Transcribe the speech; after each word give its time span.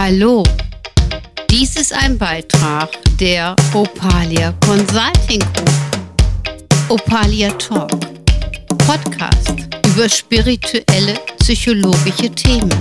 Hallo, 0.00 0.44
dies 1.50 1.74
ist 1.74 1.92
ein 1.92 2.16
Beitrag 2.16 2.88
der 3.18 3.56
Opalia 3.74 4.54
Consulting 4.64 5.40
Group. 5.40 5.72
Opalia 6.88 7.50
Talk, 7.54 7.90
Podcast 8.86 9.56
über 9.88 10.08
spirituelle, 10.08 11.14
psychologische 11.40 12.30
Themen. 12.30 12.72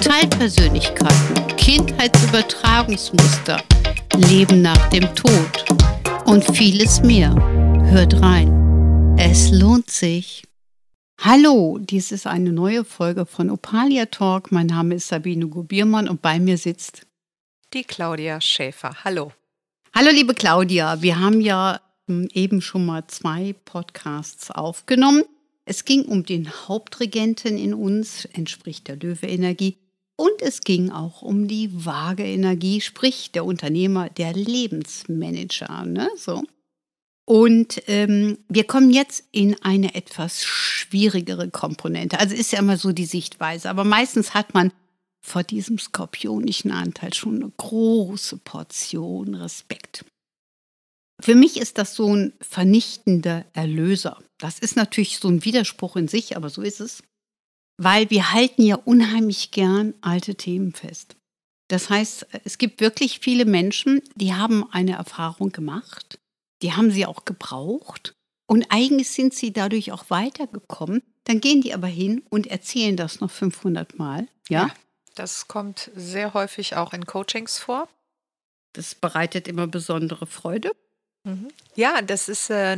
Teilpersönlichkeiten, 0.00 1.46
Kindheitsübertragungsmuster, 1.56 3.62
Leben 4.28 4.60
nach 4.60 4.88
dem 4.88 5.04
Tod 5.14 5.64
und 6.24 6.42
vieles 6.56 7.00
mehr. 7.00 7.32
Hört 7.92 8.20
rein. 8.20 9.14
Es 9.18 9.52
lohnt 9.52 9.88
sich. 9.88 10.42
Hallo, 11.24 11.78
dies 11.78 12.10
ist 12.10 12.26
eine 12.26 12.50
neue 12.50 12.84
Folge 12.84 13.26
von 13.26 13.48
Opalia 13.48 14.06
Talk. 14.06 14.50
Mein 14.50 14.66
Name 14.66 14.96
ist 14.96 15.06
Sabine 15.06 15.46
Gubiermann 15.46 16.08
und 16.08 16.20
bei 16.20 16.40
mir 16.40 16.58
sitzt 16.58 17.06
die 17.72 17.84
Claudia 17.84 18.40
Schäfer. 18.40 19.04
Hallo. 19.04 19.30
Hallo, 19.94 20.10
liebe 20.10 20.34
Claudia. 20.34 21.00
Wir 21.00 21.20
haben 21.20 21.40
ja 21.40 21.80
hm, 22.08 22.28
eben 22.32 22.60
schon 22.60 22.84
mal 22.84 23.06
zwei 23.06 23.54
Podcasts 23.64 24.50
aufgenommen. 24.50 25.22
Es 25.64 25.84
ging 25.84 26.06
um 26.06 26.24
den 26.24 26.50
Hauptregenten 26.50 27.56
in 27.56 27.72
uns, 27.72 28.24
entspricht 28.24 28.88
der 28.88 28.96
Löwe-Energie. 28.96 29.76
Und 30.16 30.42
es 30.42 30.62
ging 30.62 30.90
auch 30.90 31.22
um 31.22 31.46
die 31.46 31.70
vage 31.72 32.24
Energie, 32.24 32.80
sprich 32.80 33.30
der 33.30 33.44
Unternehmer, 33.44 34.10
der 34.10 34.32
Lebensmanager. 34.32 35.84
Ne? 35.86 36.10
So. 36.16 36.42
Und 37.24 37.82
ähm, 37.86 38.38
wir 38.48 38.64
kommen 38.64 38.90
jetzt 38.90 39.24
in 39.30 39.60
eine 39.62 39.94
etwas 39.94 40.44
schwierigere 40.44 41.50
Komponente. 41.50 42.18
Also 42.18 42.34
ist 42.34 42.52
ja 42.52 42.58
immer 42.58 42.76
so 42.76 42.92
die 42.92 43.06
Sichtweise, 43.06 43.70
aber 43.70 43.84
meistens 43.84 44.34
hat 44.34 44.54
man 44.54 44.72
vor 45.24 45.44
diesem 45.44 45.78
skorpionischen 45.78 46.72
Anteil 46.72 47.14
schon 47.14 47.36
eine 47.36 47.52
große 47.56 48.38
Portion 48.38 49.36
Respekt. 49.36 50.04
Für 51.20 51.36
mich 51.36 51.58
ist 51.58 51.78
das 51.78 51.94
so 51.94 52.12
ein 52.12 52.32
vernichtender 52.40 53.44
Erlöser. 53.52 54.20
Das 54.38 54.58
ist 54.58 54.74
natürlich 54.74 55.20
so 55.20 55.28
ein 55.28 55.44
Widerspruch 55.44 55.94
in 55.94 56.08
sich, 56.08 56.36
aber 56.36 56.50
so 56.50 56.62
ist 56.62 56.80
es. 56.80 57.04
Weil 57.80 58.10
wir 58.10 58.32
halten 58.32 58.62
ja 58.62 58.74
unheimlich 58.74 59.52
gern 59.52 59.94
alte 60.00 60.34
Themen 60.34 60.72
fest. 60.72 61.14
Das 61.68 61.88
heißt, 61.88 62.26
es 62.44 62.58
gibt 62.58 62.80
wirklich 62.80 63.20
viele 63.20 63.44
Menschen, 63.44 64.02
die 64.16 64.34
haben 64.34 64.68
eine 64.72 64.96
Erfahrung 64.96 65.52
gemacht 65.52 66.18
die 66.62 66.72
haben 66.72 66.90
sie 66.90 67.06
auch 67.06 67.24
gebraucht. 67.24 68.14
Und 68.46 68.66
eigentlich 68.70 69.10
sind 69.10 69.34
sie 69.34 69.52
dadurch 69.52 69.92
auch 69.92 70.10
weitergekommen. 70.10 71.02
Dann 71.24 71.40
gehen 71.40 71.60
die 71.60 71.74
aber 71.74 71.86
hin 71.86 72.22
und 72.30 72.46
erzählen 72.46 72.96
das 72.96 73.20
noch 73.20 73.30
500 73.30 73.98
Mal. 73.98 74.28
Ja? 74.48 74.66
ja 74.66 74.74
das 75.14 75.48
kommt 75.48 75.90
sehr 75.94 76.34
häufig 76.34 76.76
auch 76.76 76.92
in 76.92 77.06
Coachings 77.06 77.58
vor. 77.58 77.88
Das 78.72 78.94
bereitet 78.94 79.48
immer 79.48 79.66
besondere 79.66 80.26
Freude. 80.26 80.72
Mhm. 81.24 81.48
Ja, 81.74 82.02
das 82.02 82.28
ist 82.28 82.50
äh, 82.50 82.76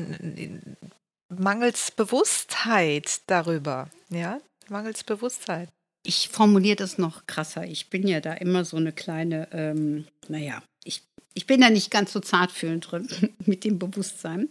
mangels 1.28 1.90
Bewusstheit 1.90 3.20
darüber. 3.26 3.88
Ja, 4.10 4.40
mangels 4.68 5.04
Bewusstheit. 5.04 5.68
Ich 6.02 6.28
formuliere 6.28 6.76
das 6.76 6.98
noch 6.98 7.26
krasser. 7.26 7.64
Ich 7.64 7.88
bin 7.88 8.06
ja 8.06 8.20
da 8.20 8.34
immer 8.34 8.64
so 8.64 8.76
eine 8.76 8.92
kleine, 8.92 9.48
ähm, 9.52 10.06
naja, 10.28 10.62
ich 10.84 11.02
ich 11.34 11.46
bin 11.46 11.60
da 11.60 11.70
nicht 11.70 11.90
ganz 11.90 12.12
so 12.12 12.20
zartfühlend 12.20 12.90
drin 12.90 13.08
mit 13.44 13.64
dem 13.64 13.78
Bewusstsein. 13.78 14.48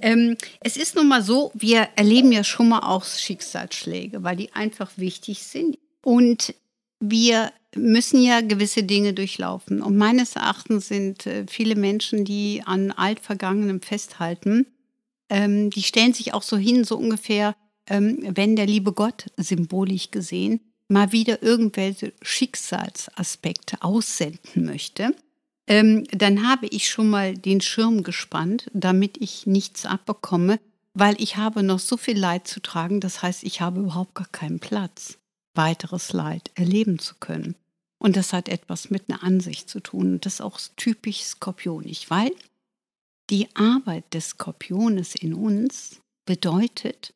Ähm, 0.00 0.36
es 0.60 0.76
ist 0.76 0.96
nun 0.96 1.06
mal 1.06 1.22
so, 1.22 1.52
wir 1.54 1.88
erleben 1.94 2.32
ja 2.32 2.42
schon 2.42 2.68
mal 2.68 2.80
auch 2.80 3.04
Schicksalsschläge, 3.04 4.24
weil 4.24 4.36
die 4.36 4.52
einfach 4.52 4.90
wichtig 4.96 5.44
sind. 5.44 5.78
Und 6.02 6.54
wir 6.98 7.52
müssen 7.76 8.22
ja 8.22 8.40
gewisse 8.40 8.82
Dinge 8.82 9.12
durchlaufen. 9.12 9.82
Und 9.82 9.96
meines 9.96 10.36
Erachtens 10.36 10.88
sind 10.88 11.26
äh, 11.26 11.46
viele 11.48 11.76
Menschen, 11.76 12.24
die 12.24 12.62
an 12.64 12.90
altvergangenem 12.90 13.82
festhalten, 13.82 14.66
ähm, 15.30 15.70
die 15.70 15.82
stellen 15.82 16.12
sich 16.12 16.34
auch 16.34 16.42
so 16.42 16.56
hin, 16.56 16.84
so 16.84 16.96
ungefähr, 16.96 17.54
ähm, 17.88 18.18
wenn 18.34 18.56
der 18.56 18.66
liebe 18.66 18.92
Gott, 18.92 19.26
symbolisch 19.36 20.10
gesehen, 20.10 20.60
mal 20.88 21.12
wieder 21.12 21.42
irgendwelche 21.42 22.12
Schicksalsaspekte 22.20 23.82
aussenden 23.82 24.64
möchte 24.64 25.14
ähm, 25.66 26.04
dann 26.10 26.46
habe 26.46 26.66
ich 26.66 26.88
schon 26.88 27.08
mal 27.08 27.36
den 27.36 27.60
Schirm 27.60 28.02
gespannt, 28.02 28.70
damit 28.72 29.16
ich 29.20 29.46
nichts 29.46 29.86
abbekomme, 29.86 30.60
weil 30.92 31.20
ich 31.20 31.36
habe 31.36 31.62
noch 31.62 31.78
so 31.78 31.96
viel 31.96 32.18
Leid 32.18 32.46
zu 32.46 32.60
tragen. 32.60 33.00
Das 33.00 33.22
heißt, 33.22 33.42
ich 33.44 33.60
habe 33.60 33.80
überhaupt 33.80 34.14
gar 34.14 34.28
keinen 34.28 34.60
Platz, 34.60 35.18
weiteres 35.54 36.12
Leid 36.12 36.50
erleben 36.54 36.98
zu 36.98 37.14
können. 37.18 37.56
Und 37.98 38.16
das 38.16 38.32
hat 38.32 38.48
etwas 38.48 38.90
mit 38.90 39.08
einer 39.08 39.22
Ansicht 39.22 39.70
zu 39.70 39.80
tun. 39.80 40.14
Und 40.14 40.26
das 40.26 40.34
ist 40.34 40.40
auch 40.42 40.60
typisch 40.76 41.22
skorpionisch, 41.22 42.10
weil 42.10 42.32
die 43.30 43.48
Arbeit 43.56 44.12
des 44.12 44.30
Skorpiones 44.30 45.14
in 45.14 45.32
uns 45.32 46.00
bedeutet, 46.26 47.14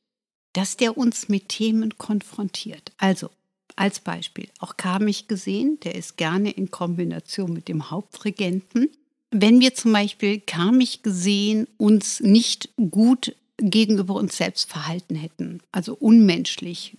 dass 0.54 0.78
der 0.78 0.96
uns 0.96 1.28
mit 1.28 1.50
Themen 1.50 1.98
konfrontiert. 1.98 2.92
Also 2.96 3.30
als 3.78 4.00
Beispiel, 4.00 4.48
auch 4.58 4.76
karmisch 4.76 5.28
gesehen, 5.28 5.78
der 5.84 5.94
ist 5.94 6.16
gerne 6.16 6.50
in 6.50 6.70
Kombination 6.70 7.52
mit 7.52 7.68
dem 7.68 7.90
Hauptregenten. 7.90 8.90
Wenn 9.30 9.60
wir 9.60 9.74
zum 9.74 9.92
Beispiel 9.92 10.40
karmisch 10.40 11.02
gesehen 11.02 11.68
uns 11.76 12.20
nicht 12.20 12.70
gut 12.90 13.36
gegenüber 13.58 14.14
uns 14.14 14.36
selbst 14.36 14.70
verhalten 14.70 15.14
hätten, 15.14 15.60
also 15.70 15.94
unmenschlich 15.94 16.96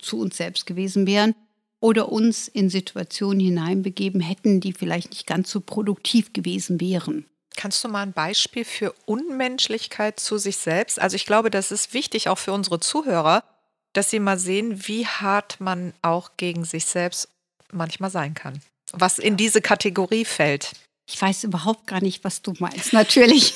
zu 0.00 0.18
uns 0.18 0.36
selbst 0.36 0.66
gewesen 0.66 1.06
wären 1.06 1.34
oder 1.80 2.12
uns 2.12 2.46
in 2.48 2.70
Situationen 2.70 3.40
hineinbegeben 3.40 4.20
hätten, 4.20 4.60
die 4.60 4.72
vielleicht 4.72 5.10
nicht 5.10 5.26
ganz 5.26 5.50
so 5.50 5.60
produktiv 5.60 6.32
gewesen 6.32 6.80
wären. 6.80 7.26
Kannst 7.56 7.82
du 7.84 7.88
mal 7.88 8.02
ein 8.02 8.12
Beispiel 8.12 8.64
für 8.64 8.94
Unmenschlichkeit 9.04 10.18
zu 10.18 10.38
sich 10.38 10.56
selbst? 10.56 11.00
Also 11.00 11.16
ich 11.16 11.26
glaube, 11.26 11.50
das 11.50 11.70
ist 11.70 11.94
wichtig 11.94 12.28
auch 12.28 12.38
für 12.38 12.52
unsere 12.52 12.80
Zuhörer, 12.80 13.44
dass 13.92 14.10
sie 14.10 14.20
mal 14.20 14.38
sehen, 14.38 14.86
wie 14.86 15.06
hart 15.06 15.60
man 15.60 15.92
auch 16.02 16.32
gegen 16.36 16.64
sich 16.64 16.86
selbst 16.86 17.28
manchmal 17.72 18.10
sein 18.10 18.34
kann. 18.34 18.60
Was 18.92 19.18
in 19.18 19.36
diese 19.36 19.60
Kategorie 19.60 20.24
fällt. 20.24 20.72
Ich 21.06 21.20
weiß 21.20 21.44
überhaupt 21.44 21.86
gar 21.86 22.02
nicht, 22.02 22.24
was 22.24 22.42
du 22.42 22.54
meinst, 22.58 22.92
natürlich. 22.92 23.54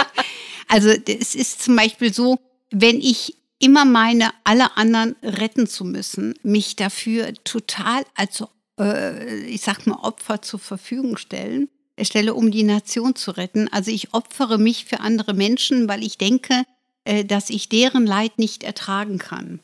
also 0.68 0.90
es 0.90 1.34
ist 1.34 1.62
zum 1.62 1.76
Beispiel 1.76 2.12
so, 2.12 2.38
wenn 2.70 3.00
ich 3.00 3.36
immer 3.58 3.84
meine, 3.84 4.30
alle 4.44 4.76
anderen 4.76 5.14
retten 5.22 5.66
zu 5.66 5.84
müssen, 5.84 6.34
mich 6.42 6.74
dafür 6.76 7.32
total 7.44 8.04
als, 8.16 8.42
äh, 8.78 9.44
ich 9.44 9.60
sag 9.60 9.86
mal, 9.86 10.00
Opfer 10.02 10.42
zur 10.42 10.58
Verfügung 10.58 11.16
stellen, 11.16 11.68
stelle, 12.00 12.34
um 12.34 12.50
die 12.50 12.64
Nation 12.64 13.14
zu 13.14 13.30
retten. 13.30 13.68
Also 13.68 13.90
ich 13.90 14.14
opfere 14.14 14.58
mich 14.58 14.86
für 14.86 15.00
andere 15.00 15.34
Menschen, 15.34 15.88
weil 15.88 16.02
ich 16.02 16.18
denke, 16.18 16.64
äh, 17.04 17.24
dass 17.24 17.50
ich 17.50 17.68
deren 17.68 18.06
Leid 18.06 18.38
nicht 18.38 18.62
ertragen 18.62 19.18
kann, 19.18 19.60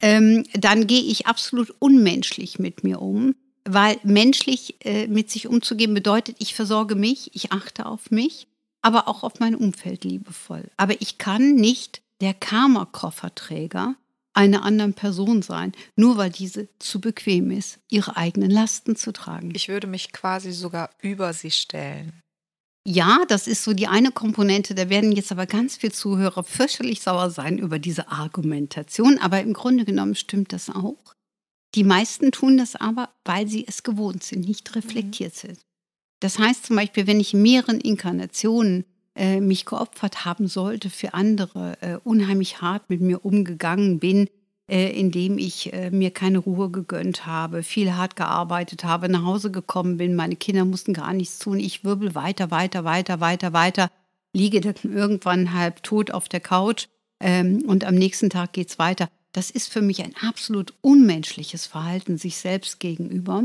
ähm, 0.00 0.44
dann 0.52 0.86
gehe 0.86 1.02
ich 1.02 1.26
absolut 1.26 1.74
unmenschlich 1.78 2.58
mit 2.58 2.84
mir 2.84 3.00
um, 3.00 3.34
weil 3.64 3.98
menschlich 4.04 4.76
äh, 4.84 5.06
mit 5.06 5.30
sich 5.30 5.48
umzugehen 5.48 5.94
bedeutet, 5.94 6.36
ich 6.38 6.54
versorge 6.54 6.94
mich, 6.94 7.34
ich 7.34 7.52
achte 7.52 7.86
auf 7.86 8.10
mich, 8.10 8.46
aber 8.82 9.08
auch 9.08 9.22
auf 9.22 9.40
mein 9.40 9.54
Umfeld 9.56 10.04
liebevoll. 10.04 10.70
Aber 10.76 11.00
ich 11.00 11.18
kann 11.18 11.54
nicht 11.54 12.02
der 12.20 12.34
Karma-Kofferträger 12.34 13.96
einer 14.32 14.62
anderen 14.64 14.94
Person 14.94 15.42
sein, 15.42 15.72
nur 15.96 16.18
weil 16.18 16.30
diese 16.30 16.68
zu 16.78 17.00
bequem 17.00 17.50
ist, 17.50 17.78
ihre 17.90 18.16
eigenen 18.16 18.50
Lasten 18.50 18.94
zu 18.94 19.12
tragen. 19.12 19.52
Ich 19.54 19.68
würde 19.68 19.86
mich 19.86 20.12
quasi 20.12 20.52
sogar 20.52 20.90
über 21.00 21.32
sie 21.32 21.50
stellen. 21.50 22.22
Ja, 22.88 23.24
das 23.26 23.48
ist 23.48 23.64
so 23.64 23.72
die 23.72 23.88
eine 23.88 24.12
Komponente. 24.12 24.72
Da 24.76 24.88
werden 24.88 25.10
jetzt 25.10 25.32
aber 25.32 25.46
ganz 25.46 25.76
viele 25.76 25.92
Zuhörer 25.92 26.44
fürchterlich 26.44 27.00
sauer 27.00 27.30
sein 27.30 27.58
über 27.58 27.80
diese 27.80 28.12
Argumentation. 28.12 29.18
Aber 29.18 29.40
im 29.40 29.54
Grunde 29.54 29.84
genommen 29.84 30.14
stimmt 30.14 30.52
das 30.52 30.70
auch. 30.70 31.14
Die 31.74 31.82
meisten 31.82 32.30
tun 32.30 32.56
das 32.56 32.76
aber, 32.76 33.08
weil 33.24 33.48
sie 33.48 33.66
es 33.66 33.82
gewohnt 33.82 34.22
sind, 34.22 34.46
nicht 34.46 34.76
reflektiert 34.76 35.32
mhm. 35.34 35.48
sind. 35.48 35.60
Das 36.20 36.38
heißt 36.38 36.66
zum 36.66 36.76
Beispiel, 36.76 37.08
wenn 37.08 37.18
ich 37.18 37.34
in 37.34 37.42
mehreren 37.42 37.80
Inkarnationen 37.80 38.84
äh, 39.16 39.40
mich 39.40 39.64
geopfert 39.64 40.24
haben 40.24 40.46
sollte 40.46 40.88
für 40.88 41.12
andere, 41.12 41.76
äh, 41.80 41.98
unheimlich 42.04 42.60
hart 42.60 42.88
mit 42.88 43.00
mir 43.00 43.24
umgegangen 43.24 43.98
bin, 43.98 44.28
äh, 44.68 44.90
indem 44.98 45.38
ich 45.38 45.72
äh, 45.72 45.90
mir 45.90 46.10
keine 46.10 46.38
Ruhe 46.38 46.70
gegönnt 46.70 47.26
habe, 47.26 47.62
viel 47.62 47.94
hart 47.94 48.16
gearbeitet 48.16 48.84
habe, 48.84 49.08
nach 49.08 49.24
Hause 49.24 49.50
gekommen 49.50 49.96
bin, 49.96 50.16
meine 50.16 50.36
Kinder 50.36 50.64
mussten 50.64 50.92
gar 50.92 51.12
nichts 51.12 51.38
tun, 51.38 51.60
ich 51.60 51.84
wirbel 51.84 52.14
weiter, 52.14 52.50
weiter, 52.50 52.84
weiter, 52.84 53.20
weiter, 53.20 53.52
weiter, 53.52 53.90
liege 54.32 54.60
dann 54.60 54.74
irgendwann 54.82 55.52
halb 55.52 55.82
tot 55.82 56.10
auf 56.10 56.28
der 56.28 56.40
Couch 56.40 56.88
ähm, 57.20 57.62
und 57.66 57.84
am 57.84 57.94
nächsten 57.94 58.30
Tag 58.30 58.52
geht 58.52 58.70
es 58.70 58.78
weiter. 58.78 59.08
Das 59.32 59.50
ist 59.50 59.72
für 59.72 59.82
mich 59.82 60.02
ein 60.02 60.14
absolut 60.20 60.74
unmenschliches 60.80 61.66
Verhalten 61.66 62.18
sich 62.18 62.38
selbst 62.38 62.80
gegenüber. 62.80 63.44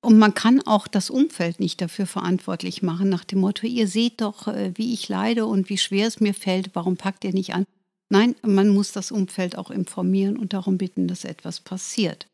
Und 0.00 0.18
man 0.18 0.34
kann 0.34 0.60
auch 0.62 0.86
das 0.86 1.10
Umfeld 1.10 1.60
nicht 1.60 1.80
dafür 1.80 2.06
verantwortlich 2.06 2.82
machen, 2.82 3.08
nach 3.08 3.24
dem 3.24 3.40
Motto, 3.40 3.66
ihr 3.66 3.88
seht 3.88 4.20
doch, 4.20 4.46
äh, 4.48 4.72
wie 4.76 4.92
ich 4.92 5.08
leide 5.08 5.46
und 5.46 5.68
wie 5.70 5.78
schwer 5.78 6.06
es 6.06 6.20
mir 6.20 6.34
fällt, 6.34 6.70
warum 6.74 6.96
packt 6.96 7.24
ihr 7.24 7.32
nicht 7.32 7.54
an? 7.54 7.66
Nein, 8.10 8.34
man 8.42 8.68
muss 8.68 8.92
das 8.92 9.10
Umfeld 9.10 9.58
auch 9.58 9.70
informieren 9.70 10.38
und 10.38 10.52
darum 10.52 10.78
bitten, 10.78 11.08
dass 11.08 11.24
etwas 11.24 11.60
passiert. 11.60 12.26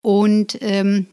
Und 0.00 0.58
ähm, 0.60 1.06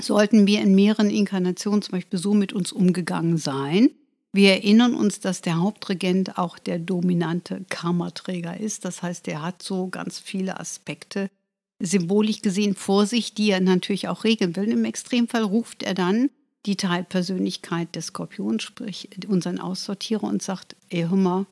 sollten 0.00 0.46
wir 0.46 0.60
in 0.60 0.74
mehreren 0.74 1.10
Inkarnationen 1.10 1.82
zum 1.82 1.92
Beispiel 1.92 2.18
so 2.18 2.34
mit 2.34 2.52
uns 2.52 2.72
umgegangen 2.72 3.36
sein. 3.36 3.90
Wir 4.32 4.50
erinnern 4.50 4.94
uns, 4.94 5.20
dass 5.20 5.40
der 5.40 5.58
Hauptregent 5.58 6.36
auch 6.38 6.58
der 6.58 6.78
dominante 6.78 7.64
Karmaträger 7.70 8.58
ist. 8.58 8.84
Das 8.84 9.02
heißt, 9.02 9.28
er 9.28 9.42
hat 9.42 9.62
so 9.62 9.88
ganz 9.88 10.18
viele 10.18 10.60
Aspekte 10.60 11.30
symbolisch 11.78 12.42
gesehen 12.42 12.74
vor 12.74 13.06
sich, 13.06 13.34
die 13.34 13.50
er 13.50 13.60
natürlich 13.60 14.08
auch 14.08 14.24
regeln 14.24 14.56
will. 14.56 14.70
Im 14.70 14.84
Extremfall 14.84 15.42
ruft 15.42 15.82
er 15.82 15.94
dann 15.94 16.30
die 16.66 16.76
Teilpersönlichkeit 16.76 17.94
des 17.94 18.06
Skorpions, 18.06 18.62
sprich 18.62 19.08
unseren 19.28 19.58
Aussortierer, 19.58 20.24
und 20.24 20.42
sagt, 20.42 20.76
ey, 20.88 21.02
hör 21.02 21.16
mal, 21.16 21.46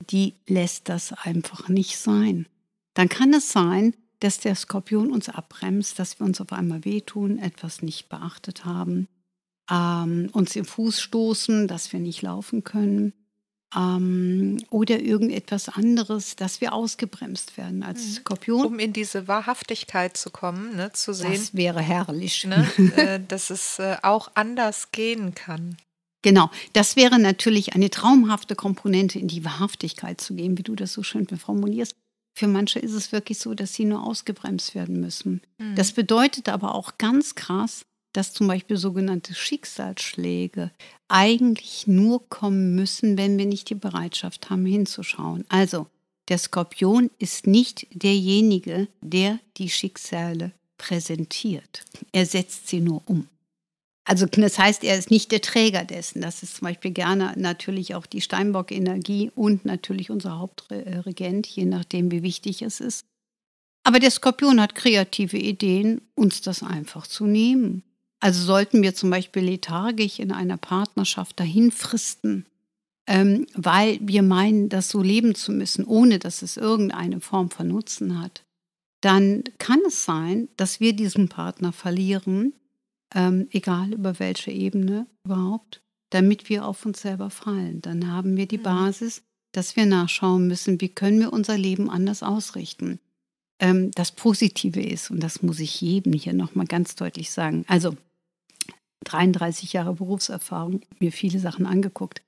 die 0.00 0.34
lässt 0.46 0.88
das 0.88 1.12
einfach 1.12 1.68
nicht 1.68 1.98
sein. 1.98 2.46
Dann 2.94 3.08
kann 3.08 3.32
es 3.34 3.52
sein, 3.52 3.94
dass 4.20 4.38
der 4.38 4.54
Skorpion 4.54 5.10
uns 5.10 5.28
abbremst, 5.28 5.98
dass 5.98 6.18
wir 6.20 6.26
uns 6.26 6.40
auf 6.40 6.52
einmal 6.52 6.84
wehtun, 6.84 7.38
etwas 7.38 7.82
nicht 7.82 8.08
beachtet 8.08 8.64
haben, 8.64 9.08
ähm, 9.70 10.28
uns 10.32 10.56
im 10.56 10.64
Fuß 10.64 11.00
stoßen, 11.00 11.68
dass 11.68 11.92
wir 11.92 12.00
nicht 12.00 12.22
laufen 12.22 12.64
können 12.64 13.14
ähm, 13.74 14.58
oder 14.70 15.00
irgendetwas 15.00 15.68
anderes, 15.68 16.36
dass 16.36 16.60
wir 16.60 16.72
ausgebremst 16.72 17.56
werden 17.56 17.82
als 17.82 18.04
mhm. 18.06 18.12
Skorpion. 18.12 18.66
Um 18.66 18.78
in 18.78 18.92
diese 18.92 19.28
Wahrhaftigkeit 19.28 20.16
zu 20.16 20.30
kommen, 20.30 20.76
ne, 20.76 20.92
zu 20.92 21.14
sehen. 21.14 21.32
Das 21.32 21.54
wäre 21.54 21.80
herrlich. 21.80 22.46
Ne, 22.46 22.66
äh, 22.96 23.20
dass 23.26 23.50
es 23.50 23.78
äh, 23.78 23.96
auch 24.02 24.32
anders 24.34 24.90
gehen 24.92 25.34
kann. 25.34 25.76
Genau, 26.22 26.50
das 26.74 26.96
wäre 26.96 27.18
natürlich 27.18 27.74
eine 27.74 27.90
traumhafte 27.90 28.54
Komponente, 28.54 29.18
in 29.18 29.28
die 29.28 29.44
Wahrhaftigkeit 29.44 30.20
zu 30.20 30.34
gehen, 30.34 30.58
wie 30.58 30.62
du 30.62 30.74
das 30.74 30.92
so 30.92 31.02
schön 31.02 31.26
formulierst. 31.26 31.96
Für 32.34 32.46
manche 32.46 32.78
ist 32.78 32.92
es 32.92 33.12
wirklich 33.12 33.38
so, 33.38 33.54
dass 33.54 33.74
sie 33.74 33.84
nur 33.84 34.04
ausgebremst 34.06 34.74
werden 34.74 35.00
müssen. 35.00 35.42
Mhm. 35.58 35.74
Das 35.76 35.92
bedeutet 35.92 36.48
aber 36.48 36.74
auch 36.74 36.98
ganz 36.98 37.34
krass, 37.34 37.84
dass 38.12 38.32
zum 38.32 38.48
Beispiel 38.48 38.76
sogenannte 38.76 39.34
Schicksalsschläge 39.34 40.70
eigentlich 41.08 41.86
nur 41.86 42.28
kommen 42.28 42.74
müssen, 42.74 43.16
wenn 43.16 43.38
wir 43.38 43.46
nicht 43.46 43.70
die 43.70 43.74
Bereitschaft 43.74 44.50
haben, 44.50 44.66
hinzuschauen. 44.66 45.44
Also, 45.48 45.86
der 46.28 46.38
Skorpion 46.38 47.10
ist 47.18 47.46
nicht 47.46 47.86
derjenige, 47.92 48.88
der 49.00 49.38
die 49.56 49.70
Schicksale 49.70 50.52
präsentiert. 50.78 51.84
Er 52.12 52.26
setzt 52.26 52.68
sie 52.68 52.80
nur 52.80 53.02
um. 53.06 53.28
Also 54.04 54.26
das 54.26 54.58
heißt, 54.58 54.82
er 54.82 54.98
ist 54.98 55.10
nicht 55.10 55.30
der 55.30 55.40
Träger 55.40 55.84
dessen. 55.84 56.20
Das 56.20 56.42
ist 56.42 56.56
zum 56.56 56.66
Beispiel 56.66 56.90
gerne 56.90 57.34
natürlich 57.36 57.94
auch 57.94 58.06
die 58.06 58.20
Steinbock-Energie 58.20 59.30
und 59.34 59.64
natürlich 59.64 60.10
unser 60.10 60.38
Hauptregent, 60.38 61.46
je 61.46 61.66
nachdem, 61.66 62.10
wie 62.10 62.22
wichtig 62.22 62.62
es 62.62 62.80
ist. 62.80 63.06
Aber 63.84 63.98
der 63.98 64.10
Skorpion 64.10 64.60
hat 64.60 64.74
kreative 64.74 65.38
Ideen, 65.38 66.00
uns 66.14 66.40
das 66.40 66.62
einfach 66.62 67.06
zu 67.06 67.26
nehmen. 67.26 67.82
Also 68.20 68.44
sollten 68.44 68.82
wir 68.82 68.94
zum 68.94 69.10
Beispiel 69.10 69.42
lethargisch 69.42 70.18
in 70.18 70.32
einer 70.32 70.58
Partnerschaft 70.58 71.40
dahin 71.40 71.70
fristen, 71.70 72.46
ähm, 73.06 73.46
weil 73.54 73.98
wir 74.02 74.22
meinen, 74.22 74.68
das 74.68 74.90
so 74.90 75.02
leben 75.02 75.34
zu 75.34 75.52
müssen, 75.52 75.84
ohne 75.84 76.18
dass 76.18 76.42
es 76.42 76.58
irgendeine 76.58 77.20
Form 77.20 77.50
von 77.50 77.68
Nutzen 77.68 78.20
hat, 78.20 78.44
dann 79.00 79.44
kann 79.58 79.80
es 79.86 80.04
sein, 80.04 80.48
dass 80.58 80.80
wir 80.80 80.92
diesen 80.92 81.28
Partner 81.28 81.72
verlieren, 81.72 82.52
ähm, 83.14 83.48
egal 83.50 83.92
über 83.92 84.18
welche 84.18 84.50
Ebene 84.50 85.06
überhaupt, 85.24 85.82
damit 86.10 86.48
wir 86.48 86.66
auf 86.66 86.84
uns 86.86 87.00
selber 87.00 87.30
fallen. 87.30 87.82
Dann 87.82 88.10
haben 88.10 88.36
wir 88.36 88.46
die. 88.46 88.58
Basis, 88.58 89.22
dass 89.52 89.76
wir 89.76 89.86
nachschauen 89.86 90.46
müssen, 90.46 90.80
wie 90.80 90.88
können 90.88 91.20
wir 91.20 91.32
unser 91.32 91.58
Leben 91.58 91.90
anders 91.90 92.22
ausrichten. 92.22 93.00
Ähm, 93.60 93.90
das 93.92 94.12
Positive 94.12 94.80
ist, 94.80 95.10
und 95.10 95.20
das 95.20 95.42
muss 95.42 95.60
ich 95.60 95.80
jedem 95.80 96.12
hier 96.12 96.32
nochmal 96.32 96.66
ganz 96.66 96.94
deutlich 96.94 97.30
sagen, 97.30 97.64
also 97.68 97.96
33 99.04 99.72
Jahre 99.72 99.94
Berufserfahrung, 99.94 100.82
mir 100.98 101.12
viele 101.12 101.38
Sachen 101.38 101.66
angeguckt. 101.66 102.22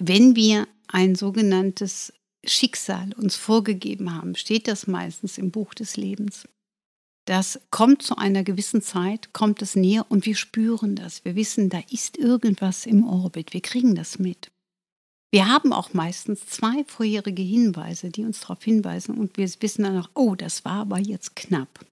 Wenn 0.00 0.36
wir 0.36 0.68
ein 0.88 1.14
sogenanntes 1.14 2.12
Schicksal 2.44 3.12
uns 3.14 3.36
vorgegeben 3.36 4.14
haben, 4.14 4.34
steht 4.34 4.68
das 4.68 4.86
meistens 4.86 5.38
im 5.38 5.50
Buch 5.50 5.74
des 5.74 5.96
Lebens. 5.96 6.48
Das 7.24 7.60
kommt 7.70 8.02
zu 8.02 8.16
einer 8.16 8.42
gewissen 8.42 8.82
Zeit, 8.82 9.32
kommt 9.32 9.62
es 9.62 9.76
näher 9.76 10.06
und 10.08 10.26
wir 10.26 10.34
spüren 10.34 10.96
das. 10.96 11.24
Wir 11.24 11.36
wissen, 11.36 11.68
da 11.68 11.80
ist 11.90 12.18
irgendwas 12.18 12.84
im 12.84 13.06
Orbit. 13.06 13.52
Wir 13.52 13.60
kriegen 13.60 13.94
das 13.94 14.18
mit. 14.18 14.50
Wir 15.30 15.48
haben 15.48 15.72
auch 15.72 15.94
meistens 15.94 16.44
zwei 16.46 16.84
vorherige 16.84 17.42
Hinweise, 17.42 18.10
die 18.10 18.24
uns 18.24 18.40
darauf 18.40 18.62
hinweisen 18.62 19.16
und 19.16 19.36
wir 19.38 19.48
wissen 19.60 19.84
dann 19.84 19.98
auch, 19.98 20.10
oh, 20.14 20.34
das 20.34 20.64
war 20.64 20.80
aber 20.80 20.98
jetzt 20.98 21.36
knapp. 21.36 21.86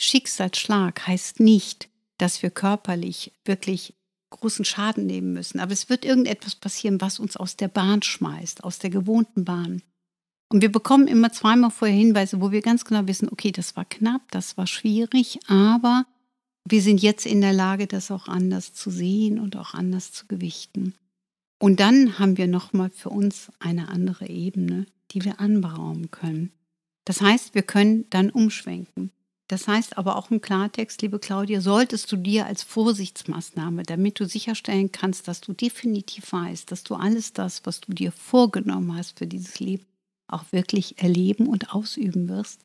Schicksalsschlag 0.00 1.06
heißt 1.06 1.40
nicht, 1.40 1.88
dass 2.18 2.42
wir 2.42 2.50
körperlich 2.50 3.32
wirklich 3.44 3.94
großen 4.30 4.64
Schaden 4.64 5.06
nehmen 5.06 5.32
müssen, 5.32 5.58
aber 5.58 5.72
es 5.72 5.88
wird 5.88 6.04
irgendetwas 6.04 6.54
passieren, 6.54 7.00
was 7.00 7.18
uns 7.18 7.36
aus 7.36 7.56
der 7.56 7.68
Bahn 7.68 8.02
schmeißt, 8.02 8.62
aus 8.62 8.78
der 8.78 8.90
gewohnten 8.90 9.44
Bahn. 9.44 9.82
Und 10.50 10.62
wir 10.62 10.72
bekommen 10.72 11.08
immer 11.08 11.32
zweimal 11.32 11.70
vorher 11.70 11.96
Hinweise, 11.96 12.40
wo 12.40 12.50
wir 12.50 12.62
ganz 12.62 12.84
genau 12.84 13.06
wissen, 13.06 13.28
okay, 13.30 13.52
das 13.52 13.76
war 13.76 13.84
knapp, 13.84 14.22
das 14.30 14.56
war 14.56 14.66
schwierig, 14.66 15.40
aber 15.46 16.06
wir 16.64 16.82
sind 16.82 17.02
jetzt 17.02 17.26
in 17.26 17.40
der 17.40 17.52
Lage, 17.52 17.86
das 17.86 18.10
auch 18.10 18.28
anders 18.28 18.72
zu 18.72 18.90
sehen 18.90 19.38
und 19.38 19.56
auch 19.56 19.74
anders 19.74 20.12
zu 20.12 20.26
gewichten. 20.26 20.94
Und 21.58 21.80
dann 21.80 22.18
haben 22.18 22.36
wir 22.36 22.46
nochmal 22.46 22.90
für 22.90 23.10
uns 23.10 23.50
eine 23.58 23.88
andere 23.88 24.28
Ebene, 24.28 24.86
die 25.10 25.24
wir 25.24 25.40
anberaumen 25.40 26.10
können. 26.10 26.52
Das 27.04 27.20
heißt, 27.20 27.54
wir 27.54 27.62
können 27.62 28.04
dann 28.10 28.30
umschwenken. 28.30 29.10
Das 29.48 29.66
heißt 29.66 29.96
aber 29.96 30.16
auch 30.16 30.30
im 30.30 30.42
Klartext, 30.42 31.00
liebe 31.00 31.18
Claudia, 31.18 31.62
solltest 31.62 32.12
du 32.12 32.16
dir 32.16 32.44
als 32.44 32.62
Vorsichtsmaßnahme, 32.62 33.82
damit 33.82 34.20
du 34.20 34.26
sicherstellen 34.26 34.92
kannst, 34.92 35.26
dass 35.26 35.40
du 35.40 35.54
definitiv 35.54 36.32
weißt, 36.32 36.70
dass 36.70 36.84
du 36.84 36.94
alles 36.94 37.32
das, 37.32 37.64
was 37.64 37.80
du 37.80 37.92
dir 37.92 38.12
vorgenommen 38.12 38.94
hast 38.94 39.18
für 39.18 39.26
dieses 39.26 39.58
Leben, 39.58 39.86
auch 40.28 40.44
wirklich 40.52 40.98
erleben 40.98 41.46
und 41.46 41.74
ausüben 41.74 42.28
wirst. 42.28 42.60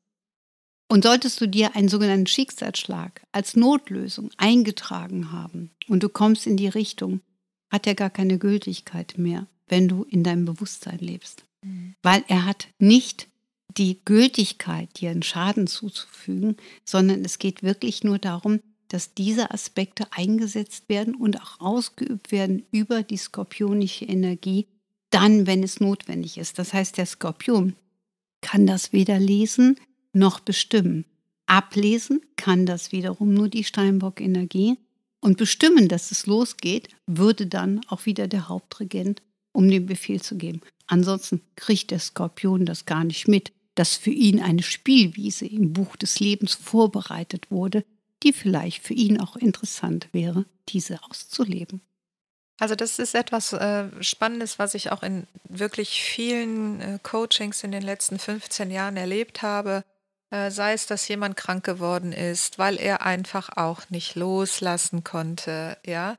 Und 0.90 1.04
solltest 1.04 1.42
du 1.42 1.48
dir 1.48 1.76
einen 1.76 1.90
sogenannten 1.90 2.28
Schicksalsschlag 2.28 3.24
als 3.32 3.56
Notlösung 3.56 4.30
eingetragen 4.38 5.32
haben 5.32 5.72
und 5.88 6.04
du 6.04 6.10
kommst 6.10 6.46
in 6.46 6.58
die 6.58 6.68
Richtung, 6.68 7.22
hat 7.72 7.88
er 7.88 7.96
gar 7.96 8.12
keine 8.12 8.38
Gültigkeit 8.38 9.18
mehr, 9.18 9.48
wenn 9.68 9.88
du 9.88 10.04
in 10.04 10.24
deinem 10.24 10.46
Bewusstsein 10.46 11.00
lebst. 11.00 11.46
Mhm. 11.64 11.96
Weil 12.04 12.24
er 12.28 12.46
hat 12.46 12.68
nicht 12.78 13.28
die 13.78 14.00
Gültigkeit, 14.06 15.00
dir 15.00 15.10
einen 15.10 15.24
Schaden 15.24 15.66
zuzufügen, 15.66 16.58
sondern 16.86 17.26
es 17.26 17.40
geht 17.40 17.64
wirklich 17.64 18.04
nur 18.04 18.20
darum, 18.20 18.60
dass 18.90 19.16
diese 19.16 19.50
Aspekte 19.50 20.06
eingesetzt 20.12 20.88
werden 20.90 21.16
und 21.16 21.42
auch 21.42 21.60
ausgeübt 21.60 22.32
werden 22.32 22.64
über 22.72 23.02
die 23.02 23.18
skorpionische 23.18 24.06
Energie, 24.06 24.68
dann, 25.14 25.48
wenn 25.48 25.64
es 25.64 25.80
notwendig 25.80 26.38
ist. 26.38 26.60
Das 26.60 26.74
heißt, 26.74 26.98
der 26.98 27.06
Skorpion 27.06 27.76
kann 28.42 28.66
das 28.66 28.94
weder 28.94 29.20
lesen 29.20 29.80
noch 30.12 30.40
bestimmen. 30.40 31.06
Ablesen 31.46 32.22
kann 32.36 32.66
das 32.66 32.92
wiederum 32.92 33.34
nur 33.34 33.50
die 33.50 33.64
Steinbock-Energie. 33.64 34.78
Und 35.20 35.38
bestimmen, 35.38 35.88
dass 35.88 36.12
es 36.12 36.26
losgeht, 36.26 36.90
würde 37.06 37.48
dann 37.48 37.82
auch 37.88 38.06
wieder 38.06 38.28
der 38.28 38.50
Hauptregent, 38.50 39.22
um 39.54 39.70
den 39.70 39.86
Befehl 39.86 40.22
zu 40.22 40.36
geben. 40.36 40.62
Ansonsten 40.88 41.42
kriegt 41.56 41.92
der 41.92 42.00
Skorpion 42.00 42.66
das 42.66 42.86
gar 42.86 43.04
nicht 43.04 43.28
mit, 43.28 43.54
dass 43.76 43.96
für 43.96 44.12
ihn 44.12 44.42
eine 44.42 44.64
Spielwiese 44.64 45.46
im 45.46 45.74
Buch 45.74 45.96
des 45.96 46.20
Lebens 46.20 46.54
vorbereitet 46.56 47.52
wurde, 47.52 47.86
die 48.24 48.34
vielleicht 48.34 48.84
für 48.84 48.94
ihn 48.94 49.20
auch 49.20 49.36
interessant 49.36 50.10
wäre, 50.12 50.46
diese 50.70 51.02
auszuleben. 51.04 51.82
Also 52.64 52.76
das 52.76 52.98
ist 52.98 53.14
etwas 53.14 53.52
äh, 53.52 53.90
Spannendes, 54.00 54.58
was 54.58 54.74
ich 54.74 54.90
auch 54.94 55.04
in 55.04 55.28
wirklich 55.50 56.02
vielen 56.02 56.80
äh, 56.80 56.98
Coachings 57.04 57.62
in 57.62 57.74
den 57.74 57.82
letzten 57.82 58.18
15 58.18 58.72
Jahren 58.72 58.96
erlebt 58.96 59.42
habe. 59.42 59.84
Äh, 60.30 60.50
sei 60.50 60.72
es, 60.72 60.86
dass 60.86 61.06
jemand 61.10 61.36
krank 61.36 61.66
geworden 61.66 62.14
ist, 62.14 62.60
weil 62.60 62.80
er 62.80 63.02
einfach 63.02 63.50
auch 63.58 63.90
nicht 63.90 64.16
loslassen 64.16 65.04
konnte, 65.04 65.78
ja. 65.86 66.16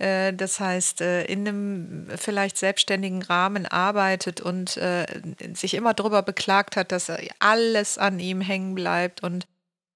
Äh, 0.00 0.32
das 0.32 0.58
heißt, 0.58 1.00
äh, 1.00 1.26
in 1.26 1.46
einem 1.46 2.08
vielleicht 2.16 2.58
selbstständigen 2.58 3.22
Rahmen 3.22 3.64
arbeitet 3.64 4.40
und 4.40 4.76
äh, 4.78 5.06
sich 5.52 5.74
immer 5.74 5.94
darüber 5.94 6.22
beklagt 6.22 6.74
hat, 6.74 6.90
dass 6.90 7.08
alles 7.38 7.98
an 7.98 8.18
ihm 8.18 8.40
hängen 8.40 8.74
bleibt 8.74 9.22
und 9.22 9.46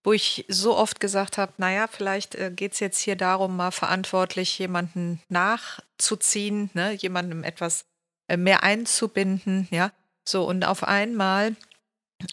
wo 0.09 0.15
ich 0.15 0.47
so 0.49 0.75
oft 0.75 1.01
gesagt 1.01 1.37
habe, 1.37 1.53
naja, 1.59 1.87
vielleicht 1.87 2.35
äh, 2.35 2.51
geht 2.51 2.73
es 2.73 2.81
jetzt 2.81 2.99
hier 2.99 3.15
darum, 3.15 3.59
mal 3.59 3.73
verantwortlich 3.73 4.59
jemanden 4.59 5.21
nachzuziehen, 5.29 6.71
ne, 6.73 6.93
jemandem 6.95 7.45
etwas 7.45 7.85
äh, 8.27 8.39
mehr 8.39 8.63
einzubinden, 8.63 9.69
ja. 9.71 9.93
So, 10.27 10.49
und 10.49 10.65
auf 10.65 10.83
einmal 10.83 11.57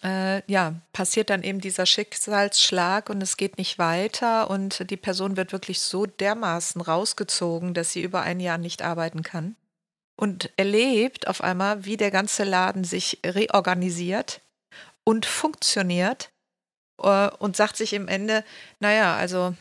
äh, 0.02 0.40
ja, 0.50 0.76
passiert 0.94 1.28
dann 1.28 1.42
eben 1.42 1.60
dieser 1.60 1.84
Schicksalsschlag 1.84 3.10
und 3.10 3.22
es 3.22 3.36
geht 3.36 3.58
nicht 3.58 3.78
weiter 3.78 4.48
und 4.48 4.88
die 4.88 4.96
Person 4.96 5.36
wird 5.36 5.52
wirklich 5.52 5.80
so 5.80 6.06
dermaßen 6.06 6.80
rausgezogen, 6.80 7.74
dass 7.74 7.92
sie 7.92 8.00
über 8.00 8.22
ein 8.22 8.40
Jahr 8.40 8.56
nicht 8.56 8.80
arbeiten 8.80 9.22
kann 9.22 9.54
und 10.16 10.50
erlebt 10.56 11.28
auf 11.28 11.42
einmal, 11.42 11.84
wie 11.84 11.98
der 11.98 12.10
ganze 12.10 12.44
Laden 12.44 12.84
sich 12.84 13.20
reorganisiert 13.22 14.40
und 15.04 15.26
funktioniert 15.26 16.30
äh, 17.02 17.28
und 17.38 17.56
sagt 17.56 17.76
sich 17.76 17.92
im 17.92 18.08
Ende, 18.08 18.44
naja, 18.80 19.16
also 19.16 19.54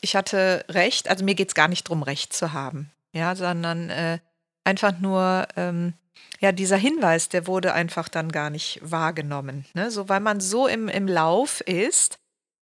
ich 0.00 0.16
hatte 0.16 0.64
recht. 0.68 1.08
Also 1.08 1.24
mir 1.24 1.34
geht 1.34 1.48
es 1.48 1.54
gar 1.54 1.68
nicht 1.68 1.88
darum, 1.88 2.02
Recht 2.02 2.32
zu 2.32 2.52
haben, 2.52 2.90
ja, 3.12 3.34
sondern 3.34 3.90
äh, 3.90 4.18
einfach 4.64 4.98
nur, 4.98 5.46
ähm, 5.56 5.94
ja, 6.40 6.52
dieser 6.52 6.76
Hinweis, 6.76 7.28
der 7.28 7.46
wurde 7.46 7.72
einfach 7.72 8.08
dann 8.08 8.30
gar 8.30 8.50
nicht 8.50 8.80
wahrgenommen. 8.82 9.64
Ne? 9.74 9.90
So, 9.90 10.08
weil 10.08 10.20
man 10.20 10.40
so 10.40 10.66
im, 10.66 10.88
im 10.88 11.08
Lauf 11.08 11.60
ist. 11.62 12.18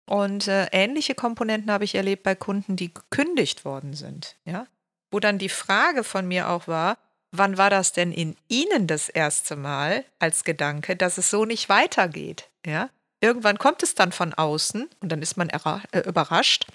Und 0.07 0.47
äh, 0.47 0.67
ähnliche 0.73 1.15
Komponenten 1.15 1.71
habe 1.71 1.85
ich 1.85 1.95
erlebt 1.95 2.23
bei 2.23 2.35
Kunden, 2.35 2.75
die 2.75 2.93
gekündigt 2.93 3.63
worden 3.63 3.93
sind, 3.93 4.35
ja. 4.43 4.67
Wo 5.09 5.21
dann 5.21 5.37
die 5.37 5.47
Frage 5.47 6.03
von 6.03 6.27
mir 6.27 6.49
auch 6.49 6.67
war, 6.67 6.97
wann 7.31 7.57
war 7.57 7.69
das 7.69 7.93
denn 7.93 8.11
in 8.11 8.35
Ihnen 8.49 8.87
das 8.87 9.07
erste 9.07 9.55
Mal 9.55 10.03
als 10.19 10.43
Gedanke, 10.43 10.97
dass 10.97 11.17
es 11.17 11.29
so 11.29 11.45
nicht 11.45 11.69
weitergeht, 11.69 12.49
ja? 12.65 12.89
Irgendwann 13.21 13.59
kommt 13.59 13.83
es 13.83 13.95
dann 13.95 14.11
von 14.11 14.33
außen 14.33 14.89
und 14.99 15.11
dann 15.11 15.21
ist 15.21 15.37
man 15.37 15.49
äh, 15.49 15.99
überrascht 15.99 16.65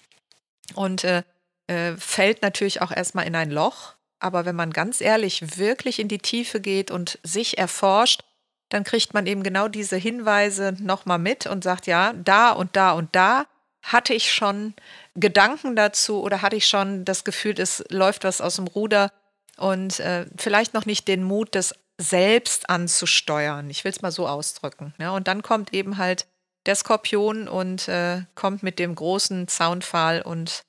und 0.74 1.04
äh, 1.04 1.22
äh, 1.66 1.96
fällt 1.96 2.42
natürlich 2.42 2.80
auch 2.80 2.92
erstmal 2.92 3.26
in 3.26 3.34
ein 3.34 3.50
Loch. 3.50 3.94
Aber 4.20 4.46
wenn 4.46 4.56
man 4.56 4.72
ganz 4.72 5.00
ehrlich 5.00 5.58
wirklich 5.58 5.98
in 5.98 6.08
die 6.08 6.18
Tiefe 6.18 6.60
geht 6.60 6.90
und 6.90 7.18
sich 7.22 7.58
erforscht, 7.58 8.22
dann 8.68 8.84
kriegt 8.84 9.12
man 9.12 9.26
eben 9.26 9.42
genau 9.42 9.68
diese 9.68 9.96
Hinweise 9.96 10.74
nochmal 10.80 11.18
mit 11.18 11.46
und 11.46 11.62
sagt, 11.62 11.86
ja, 11.86 12.12
da 12.12 12.52
und 12.52 12.76
da 12.76 12.92
und 12.92 13.14
da 13.14 13.46
hatte 13.82 14.14
ich 14.14 14.32
schon 14.32 14.74
Gedanken 15.14 15.76
dazu 15.76 16.22
oder 16.22 16.42
hatte 16.42 16.56
ich 16.56 16.66
schon 16.66 17.04
das 17.04 17.24
Gefühl, 17.24 17.60
es 17.60 17.84
läuft 17.90 18.24
was 18.24 18.40
aus 18.40 18.56
dem 18.56 18.66
Ruder 18.66 19.12
und 19.56 20.00
äh, 20.00 20.26
vielleicht 20.36 20.74
noch 20.74 20.86
nicht 20.86 21.06
den 21.08 21.22
Mut, 21.22 21.54
das 21.54 21.74
selbst 21.98 22.68
anzusteuern. 22.68 23.70
Ich 23.70 23.84
will 23.84 23.92
es 23.92 24.02
mal 24.02 24.10
so 24.12 24.26
ausdrücken. 24.26 24.94
Ja? 24.98 25.10
Und 25.10 25.28
dann 25.28 25.42
kommt 25.42 25.72
eben 25.72 25.98
halt 25.98 26.26
der 26.66 26.74
Skorpion 26.74 27.48
und 27.48 27.88
äh, 27.88 28.22
kommt 28.34 28.62
mit 28.62 28.78
dem 28.78 28.94
großen 28.94 29.48
Zaunpfahl 29.48 30.22
und 30.22 30.62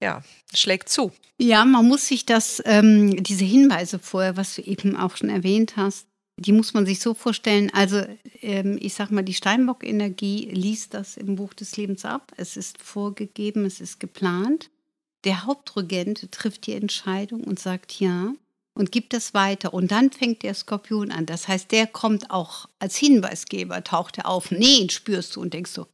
ja, 0.00 0.22
schlägt 0.54 0.88
zu. 0.88 1.12
Ja, 1.38 1.64
man 1.64 1.86
muss 1.86 2.06
sich 2.06 2.26
das, 2.26 2.62
ähm, 2.64 3.22
diese 3.22 3.44
Hinweise 3.44 3.98
vorher, 3.98 4.36
was 4.36 4.56
du 4.56 4.62
eben 4.62 4.96
auch 4.96 5.16
schon 5.16 5.30
erwähnt 5.30 5.76
hast, 5.76 6.06
die 6.38 6.52
muss 6.52 6.74
man 6.74 6.86
sich 6.86 7.00
so 7.00 7.14
vorstellen. 7.14 7.70
Also, 7.72 8.04
ähm, 8.40 8.78
ich 8.80 8.94
sag 8.94 9.10
mal, 9.10 9.22
die 9.22 9.34
Steinbock-Energie 9.34 10.48
liest 10.50 10.94
das 10.94 11.16
im 11.16 11.36
Buch 11.36 11.54
des 11.54 11.76
Lebens 11.76 12.04
ab. 12.04 12.32
Es 12.36 12.56
ist 12.56 12.82
vorgegeben, 12.82 13.64
es 13.64 13.80
ist 13.80 14.00
geplant. 14.00 14.70
Der 15.24 15.44
Hauptregent 15.44 16.32
trifft 16.32 16.66
die 16.66 16.74
Entscheidung 16.74 17.44
und 17.44 17.60
sagt 17.60 18.00
ja 18.00 18.32
und 18.74 18.92
gibt 18.92 19.12
das 19.12 19.34
weiter. 19.34 19.74
Und 19.74 19.90
dann 19.90 20.10
fängt 20.10 20.42
der 20.42 20.54
Skorpion 20.54 21.10
an. 21.10 21.26
Das 21.26 21.48
heißt, 21.48 21.70
der 21.70 21.86
kommt 21.86 22.30
auch 22.30 22.68
als 22.78 22.96
Hinweisgeber, 22.96 23.84
taucht 23.84 24.18
er 24.18 24.28
auf. 24.28 24.50
Nee, 24.50 24.88
spürst 24.90 25.36
du 25.36 25.40
und 25.40 25.54
denkst 25.54 25.72
so, 25.72 25.86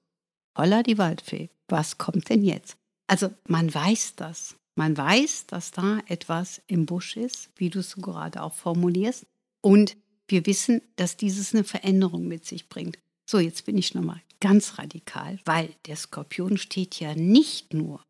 holla 0.57 0.83
die 0.83 0.99
Waldfee, 0.99 1.51
was 1.69 1.99
kommt 1.99 2.29
denn 2.29 2.43
jetzt? 2.43 2.77
Also 3.07 3.31
man 3.47 3.73
weiß 3.73 4.15
das. 4.17 4.55
Man 4.77 4.97
weiß, 4.97 5.47
dass 5.47 5.73
da 5.73 5.99
etwas 6.07 6.63
im 6.69 6.87
Busch 6.87 7.17
ist, 7.17 7.51
wie 7.57 7.69
du 7.69 7.81
es 7.81 7.97
gerade 7.97 8.43
auch 8.43 8.55
formulierst. 8.55 9.27
Und 9.61 9.97
wir 10.29 10.47
wissen, 10.47 10.83
dass 10.95 11.17
dieses 11.17 11.53
eine 11.53 11.65
Veränderung 11.65 12.29
mit 12.29 12.47
sich 12.47 12.69
bringt. 12.69 12.99
So, 13.29 13.41
jetzt 13.41 13.65
bin 13.65 13.77
ich 13.77 13.95
nochmal 13.95 14.23
ganz 14.41 14.79
radikal, 14.79 15.41
weil 15.45 15.75
der 15.87 15.97
Skorpion 15.97 16.59
steht 16.59 17.01
ja 17.01 17.15
nicht 17.15 17.75
nur 17.75 18.05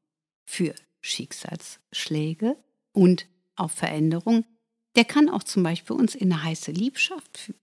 für 0.44 0.74
Schicksalsschläge 1.00 2.56
und 2.92 3.26
auf 3.56 3.72
Veränderung, 3.72 4.44
der 4.98 5.04
kann 5.04 5.28
auch 5.28 5.44
zum 5.44 5.62
Beispiel 5.62 5.94
uns 5.94 6.16
in 6.16 6.32
eine 6.32 6.42
heiße 6.42 6.72
Liebschaft 6.72 7.38
führen. 7.38 7.60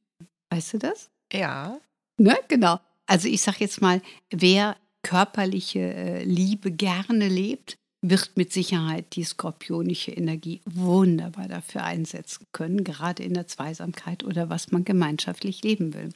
Weißt 0.49 0.73
du 0.73 0.77
das? 0.77 1.09
Ja. 1.33 1.81
Ne, 2.17 2.37
genau. 2.47 2.79
Also 3.07 3.27
ich 3.27 3.41
sage 3.41 3.57
jetzt 3.59 3.81
mal, 3.81 4.01
wer 4.29 4.77
körperliche 5.03 5.79
äh, 5.81 6.23
Liebe 6.23 6.71
gerne 6.71 7.27
lebt, 7.27 7.75
wird 8.01 8.37
mit 8.37 8.53
Sicherheit 8.53 9.17
die 9.17 9.25
skorpionische 9.25 10.11
Energie 10.11 10.61
wunderbar 10.63 11.49
dafür 11.49 11.83
einsetzen 11.83 12.45
können, 12.53 12.85
gerade 12.85 13.23
in 13.23 13.33
der 13.33 13.47
Zweisamkeit 13.47 14.23
oder 14.23 14.49
was 14.49 14.71
man 14.71 14.85
gemeinschaftlich 14.85 15.61
leben 15.61 15.93
will. 15.93 16.13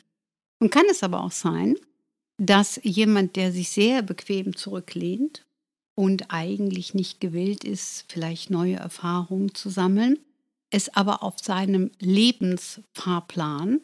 Und 0.61 0.71
kann 0.71 0.85
es 0.89 1.03
aber 1.03 1.21
auch 1.21 1.33
sein, 1.33 1.75
dass 2.37 2.79
jemand, 2.81 3.35
der 3.35 3.51
sich 3.51 3.71
sehr 3.71 4.03
bequem 4.03 4.55
zurücklehnt 4.55 5.45
und 5.95 6.27
eigentlich 6.29 6.93
nicht 6.93 7.19
gewillt 7.19 7.65
ist, 7.65 8.05
vielleicht 8.07 8.51
neue 8.51 8.77
Erfahrungen 8.77 9.53
zu 9.53 9.69
sammeln, 9.69 10.17
es 10.69 10.89
aber 10.89 11.23
auf 11.23 11.39
seinem 11.39 11.91
Lebensfahrplan 11.99 13.81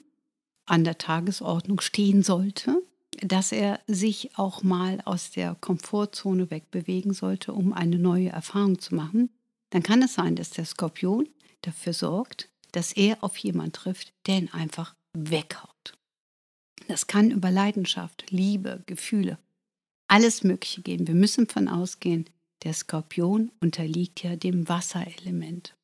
an 0.66 0.84
der 0.84 0.98
Tagesordnung 0.98 1.82
stehen 1.82 2.24
sollte, 2.24 2.82
dass 3.22 3.52
er 3.52 3.80
sich 3.88 4.38
auch 4.38 4.64
mal 4.64 5.02
aus 5.06 5.32
der 5.32 5.56
Komfortzone 5.56 6.52
wegbewegen 6.52 7.14
sollte, 7.14 7.54
um 7.54 7.74
eine 7.74 7.98
neue 7.98 8.30
Erfahrung 8.30 8.80
zu 8.80 8.96
machen, 8.96 9.30
dann 9.70 9.84
kann 9.84 10.02
es 10.02 10.14
sein, 10.14 10.36
dass 10.36 10.52
der 10.52 10.66
Skorpion 10.66 11.28
dafür 11.62 11.94
sorgt, 11.94 12.50
dass 12.72 12.92
er 12.92 13.24
auf 13.24 13.38
jemanden 13.38 13.74
trifft, 13.74 14.14
der 14.28 14.38
ihn 14.38 14.50
einfach 14.52 14.96
weghaut. 15.14 15.98
Das 16.88 17.08
kann 17.08 17.32
über 17.32 17.52
Leidenschaft, 17.52 18.26
Liebe, 18.30 18.84
Gefühle, 18.86 19.40
alles 20.08 20.44
Mögliche 20.44 20.82
gehen. 20.82 21.08
Wir 21.08 21.16
müssen 21.16 21.48
von 21.48 21.68
ausgehen, 21.68 22.26
der 22.64 22.74
Skorpion 22.74 23.52
unterliegt 23.60 24.24
ja 24.24 24.36
dem 24.36 24.68
Wasserelement. 24.68 25.75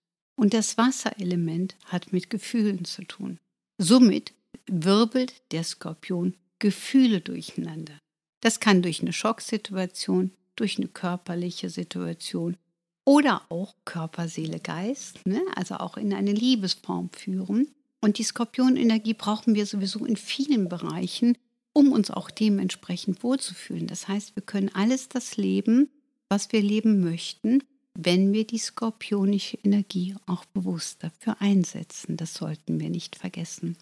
Und 0.41 0.55
das 0.55 0.75
Wasserelement 0.75 1.75
hat 1.85 2.13
mit 2.13 2.31
Gefühlen 2.31 2.83
zu 2.83 3.03
tun. 3.03 3.37
Somit 3.77 4.33
wirbelt 4.65 5.35
der 5.51 5.63
Skorpion 5.63 6.35
Gefühle 6.57 7.21
durcheinander. 7.21 7.93
Das 8.41 8.59
kann 8.59 8.81
durch 8.81 9.01
eine 9.01 9.13
Schocksituation, 9.13 10.31
durch 10.55 10.77
eine 10.77 10.87
körperliche 10.87 11.69
Situation 11.69 12.57
oder 13.05 13.43
auch 13.49 13.75
Körper, 13.85 14.27
Seele, 14.27 14.59
Geist, 14.59 15.27
ne? 15.27 15.43
also 15.55 15.75
auch 15.75 15.95
in 15.95 16.11
eine 16.11 16.33
Liebesform 16.33 17.11
führen. 17.11 17.67
Und 18.01 18.17
die 18.17 18.23
Skorpionenergie 18.23 19.13
brauchen 19.13 19.53
wir 19.53 19.67
sowieso 19.67 20.05
in 20.05 20.17
vielen 20.17 20.69
Bereichen, 20.69 21.37
um 21.71 21.91
uns 21.91 22.09
auch 22.09 22.31
dementsprechend 22.31 23.21
wohlzufühlen. 23.21 23.85
Das 23.85 24.07
heißt, 24.07 24.35
wir 24.35 24.41
können 24.41 24.73
alles 24.73 25.07
das 25.07 25.37
leben, 25.37 25.91
was 26.29 26.51
wir 26.51 26.63
leben 26.63 27.03
möchten, 27.03 27.61
wenn 28.05 28.33
wir 28.33 28.45
die 28.45 28.57
skorpionische 28.57 29.57
Energie 29.63 30.15
auch 30.25 30.45
bewusst 30.45 31.03
dafür 31.03 31.37
einsetzen. 31.39 32.17
Das 32.17 32.33
sollten 32.33 32.79
wir 32.79 32.89
nicht 32.89 33.15
vergessen. 33.15 33.77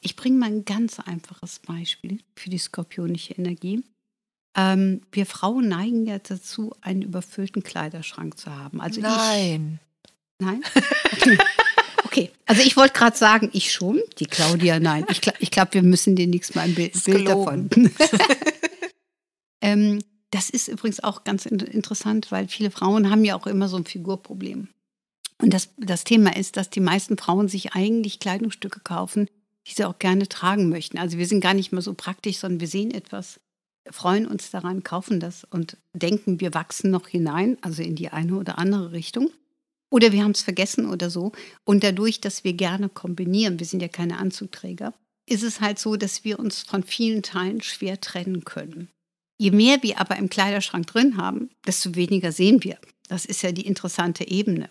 Ich 0.00 0.16
bringe 0.16 0.38
mal 0.38 0.46
ein 0.46 0.64
ganz 0.64 0.98
einfaches 0.98 1.60
Beispiel 1.60 2.18
für 2.34 2.50
die 2.50 2.58
skorpionische 2.58 3.34
Energie. 3.34 3.84
Ähm, 4.56 5.02
wir 5.12 5.26
Frauen 5.26 5.68
neigen 5.68 6.06
ja 6.06 6.18
dazu, 6.18 6.74
einen 6.80 7.02
überfüllten 7.02 7.62
Kleiderschrank 7.62 8.38
zu 8.38 8.54
haben. 8.54 8.80
Also 8.80 9.00
Nein. 9.00 9.80
Ich, 10.04 10.46
nein? 10.46 10.62
Okay. 11.12 11.38
okay. 12.04 12.30
also 12.46 12.62
ich 12.62 12.76
wollte 12.76 12.94
gerade 12.94 13.16
sagen, 13.16 13.50
ich 13.52 13.72
schon. 13.72 14.00
Die 14.18 14.26
Claudia, 14.26 14.80
nein. 14.80 15.06
Ich, 15.08 15.20
ich 15.38 15.50
glaube, 15.50 15.74
wir 15.74 15.82
müssen 15.82 16.16
dir 16.16 16.26
nichts 16.26 16.54
mal 16.54 16.62
ein 16.62 16.74
Bild, 16.74 17.02
Bild 17.04 17.28
davon. 17.28 17.70
ähm, 19.62 20.00
das 20.32 20.50
ist 20.50 20.68
übrigens 20.68 21.04
auch 21.04 21.24
ganz 21.24 21.46
interessant, 21.46 22.32
weil 22.32 22.48
viele 22.48 22.70
Frauen 22.70 23.10
haben 23.10 23.24
ja 23.24 23.36
auch 23.36 23.46
immer 23.46 23.68
so 23.68 23.76
ein 23.76 23.84
Figurproblem. 23.84 24.68
Und 25.40 25.54
das, 25.54 25.68
das 25.76 26.04
Thema 26.04 26.34
ist, 26.34 26.56
dass 26.56 26.70
die 26.70 26.80
meisten 26.80 27.18
Frauen 27.18 27.48
sich 27.48 27.74
eigentlich 27.74 28.18
Kleidungsstücke 28.18 28.80
kaufen, 28.80 29.28
die 29.66 29.74
sie 29.74 29.84
auch 29.84 29.98
gerne 29.98 30.28
tragen 30.28 30.70
möchten. 30.70 30.98
Also 30.98 31.18
wir 31.18 31.26
sind 31.26 31.40
gar 31.40 31.54
nicht 31.54 31.70
mehr 31.70 31.82
so 31.82 31.92
praktisch, 31.94 32.38
sondern 32.38 32.60
wir 32.60 32.68
sehen 32.68 32.92
etwas, 32.92 33.40
freuen 33.90 34.26
uns 34.26 34.50
daran, 34.50 34.82
kaufen 34.82 35.20
das 35.20 35.44
und 35.44 35.76
denken, 35.92 36.40
wir 36.40 36.54
wachsen 36.54 36.90
noch 36.90 37.08
hinein, 37.08 37.58
also 37.60 37.82
in 37.82 37.94
die 37.94 38.08
eine 38.08 38.36
oder 38.36 38.58
andere 38.58 38.92
Richtung. 38.92 39.30
Oder 39.90 40.12
wir 40.12 40.24
haben 40.24 40.30
es 40.30 40.42
vergessen 40.42 40.88
oder 40.88 41.10
so. 41.10 41.32
Und 41.64 41.84
dadurch, 41.84 42.22
dass 42.22 42.42
wir 42.42 42.54
gerne 42.54 42.88
kombinieren, 42.88 43.58
wir 43.58 43.66
sind 43.66 43.82
ja 43.82 43.88
keine 43.88 44.16
Anzugträger, 44.16 44.94
ist 45.28 45.42
es 45.42 45.60
halt 45.60 45.78
so, 45.78 45.96
dass 45.96 46.24
wir 46.24 46.38
uns 46.38 46.62
von 46.62 46.82
vielen 46.82 47.22
Teilen 47.22 47.60
schwer 47.60 48.00
trennen 48.00 48.44
können. 48.44 48.88
Je 49.42 49.50
mehr 49.50 49.82
wir 49.82 50.00
aber 50.00 50.14
im 50.18 50.28
Kleiderschrank 50.28 50.86
drin 50.86 51.16
haben, 51.16 51.50
desto 51.66 51.96
weniger 51.96 52.30
sehen 52.30 52.62
wir. 52.62 52.78
Das 53.08 53.24
ist 53.24 53.42
ja 53.42 53.50
die 53.50 53.66
interessante 53.66 54.28
Ebene. 54.28 54.70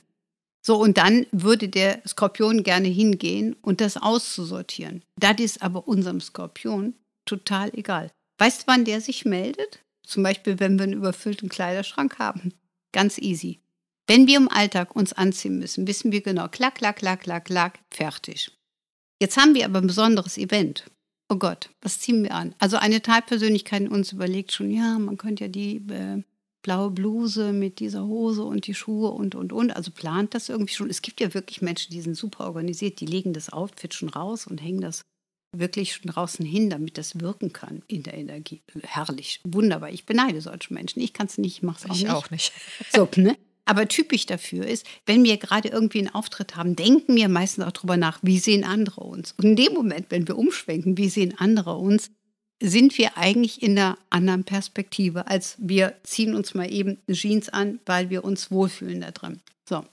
So, 0.65 0.77
und 0.77 0.97
dann 0.97 1.25
würde 1.33 1.67
der 1.67 2.01
Skorpion 2.07 2.63
gerne 2.63 2.87
hingehen 2.87 3.57
und 3.61 3.81
das 3.81 3.97
auszusortieren. 3.97 5.03
Das 5.19 5.41
ist 5.41 5.61
aber 5.61 5.89
unserem 5.89 6.21
Skorpion 6.21 6.93
total 7.25 7.77
egal. 7.77 8.11
Weißt 8.37 8.61
du, 8.61 8.67
wann 8.67 8.85
der 8.85 9.01
sich 9.01 9.25
meldet? 9.25 9.79
Zum 10.07 10.23
Beispiel, 10.23 10.57
wenn 10.61 10.79
wir 10.79 10.83
einen 10.83 10.93
überfüllten 10.93 11.49
Kleiderschrank 11.49 12.17
haben. 12.17 12.53
Ganz 12.93 13.17
easy. 13.17 13.59
Wenn 14.07 14.25
wir 14.25 14.37
im 14.37 14.47
Alltag 14.47 14.95
uns 14.95 15.11
anziehen 15.11 15.59
müssen, 15.59 15.85
wissen 15.85 16.13
wir 16.13 16.21
genau, 16.21 16.47
klack, 16.47 16.75
klack, 16.75 16.95
klack, 16.95 17.23
klack, 17.23 17.43
klack, 17.43 17.79
fertig. 17.89 18.51
Jetzt 19.19 19.35
haben 19.35 19.53
wir 19.53 19.65
aber 19.65 19.79
ein 19.79 19.87
besonderes 19.87 20.37
Event 20.37 20.85
oh 21.31 21.37
Gott, 21.37 21.69
was 21.81 21.99
ziehen 21.99 22.23
wir 22.23 22.33
an? 22.33 22.53
Also 22.59 22.77
eine 22.77 23.01
Teilpersönlichkeit 23.01 23.81
in 23.81 23.87
uns 23.87 24.11
überlegt 24.11 24.51
schon, 24.51 24.69
ja, 24.69 24.99
man 24.99 25.17
könnte 25.17 25.45
ja 25.45 25.47
die 25.47 25.77
äh, 25.77 26.21
blaue 26.61 26.91
Bluse 26.91 27.53
mit 27.53 27.79
dieser 27.79 28.05
Hose 28.05 28.43
und 28.43 28.67
die 28.67 28.73
Schuhe 28.73 29.11
und, 29.11 29.33
und, 29.33 29.53
und. 29.53 29.71
Also 29.71 29.91
plant 29.91 30.35
das 30.35 30.49
irgendwie 30.49 30.73
schon. 30.73 30.89
Es 30.89 31.01
gibt 31.01 31.21
ja 31.21 31.33
wirklich 31.33 31.61
Menschen, 31.61 31.91
die 31.91 32.01
sind 32.01 32.15
super 32.15 32.45
organisiert, 32.45 32.99
die 32.99 33.05
legen 33.05 33.31
das 33.31 33.51
Outfit 33.51 33.93
schon 33.93 34.09
raus 34.09 34.45
und 34.45 34.61
hängen 34.61 34.81
das 34.81 35.03
wirklich 35.55 35.93
schon 35.93 36.11
draußen 36.11 36.45
hin, 36.45 36.69
damit 36.69 36.97
das 36.97 37.19
wirken 37.19 37.53
kann 37.53 37.81
in 37.87 38.03
der 38.03 38.15
Energie. 38.15 38.61
Herrlich, 38.83 39.39
wunderbar. 39.45 39.89
Ich 39.89 40.05
beneide 40.05 40.41
solche 40.41 40.73
Menschen. 40.73 41.01
Ich 41.01 41.13
kann 41.13 41.27
es 41.27 41.37
nicht, 41.37 41.57
ich 41.57 41.63
mache 41.63 41.79
es 41.79 41.89
auch 41.89 41.95
ich 41.95 42.03
nicht. 42.03 42.11
auch 42.11 42.29
nicht. 42.29 42.53
So, 42.93 43.07
ne? 43.15 43.37
Aber 43.65 43.87
typisch 43.87 44.25
dafür 44.25 44.65
ist, 44.65 44.85
wenn 45.05 45.23
wir 45.23 45.37
gerade 45.37 45.69
irgendwie 45.69 45.99
einen 45.99 46.13
Auftritt 46.13 46.55
haben, 46.55 46.75
denken 46.75 47.15
wir 47.15 47.29
meistens 47.29 47.65
auch 47.65 47.71
darüber 47.71 47.97
nach, 47.97 48.19
wie 48.21 48.39
sehen 48.39 48.63
andere 48.63 49.01
uns. 49.01 49.33
Und 49.37 49.45
in 49.45 49.55
dem 49.55 49.73
Moment, 49.73 50.07
wenn 50.09 50.27
wir 50.27 50.37
umschwenken, 50.37 50.97
wie 50.97 51.09
sehen 51.09 51.35
andere 51.37 51.75
uns, 51.77 52.11
sind 52.61 52.97
wir 52.97 53.17
eigentlich 53.17 53.61
in 53.61 53.77
einer 53.77 53.97
anderen 54.09 54.43
Perspektive, 54.43 55.27
als 55.27 55.55
wir 55.59 55.95
ziehen 56.03 56.35
uns 56.35 56.53
mal 56.53 56.71
eben 56.71 56.99
Jeans 57.11 57.49
an, 57.49 57.79
weil 57.85 58.09
wir 58.09 58.23
uns 58.23 58.51
wohlfühlen 58.51 59.01
da 59.01 59.11
drin. 59.11 59.41
So. 59.67 59.83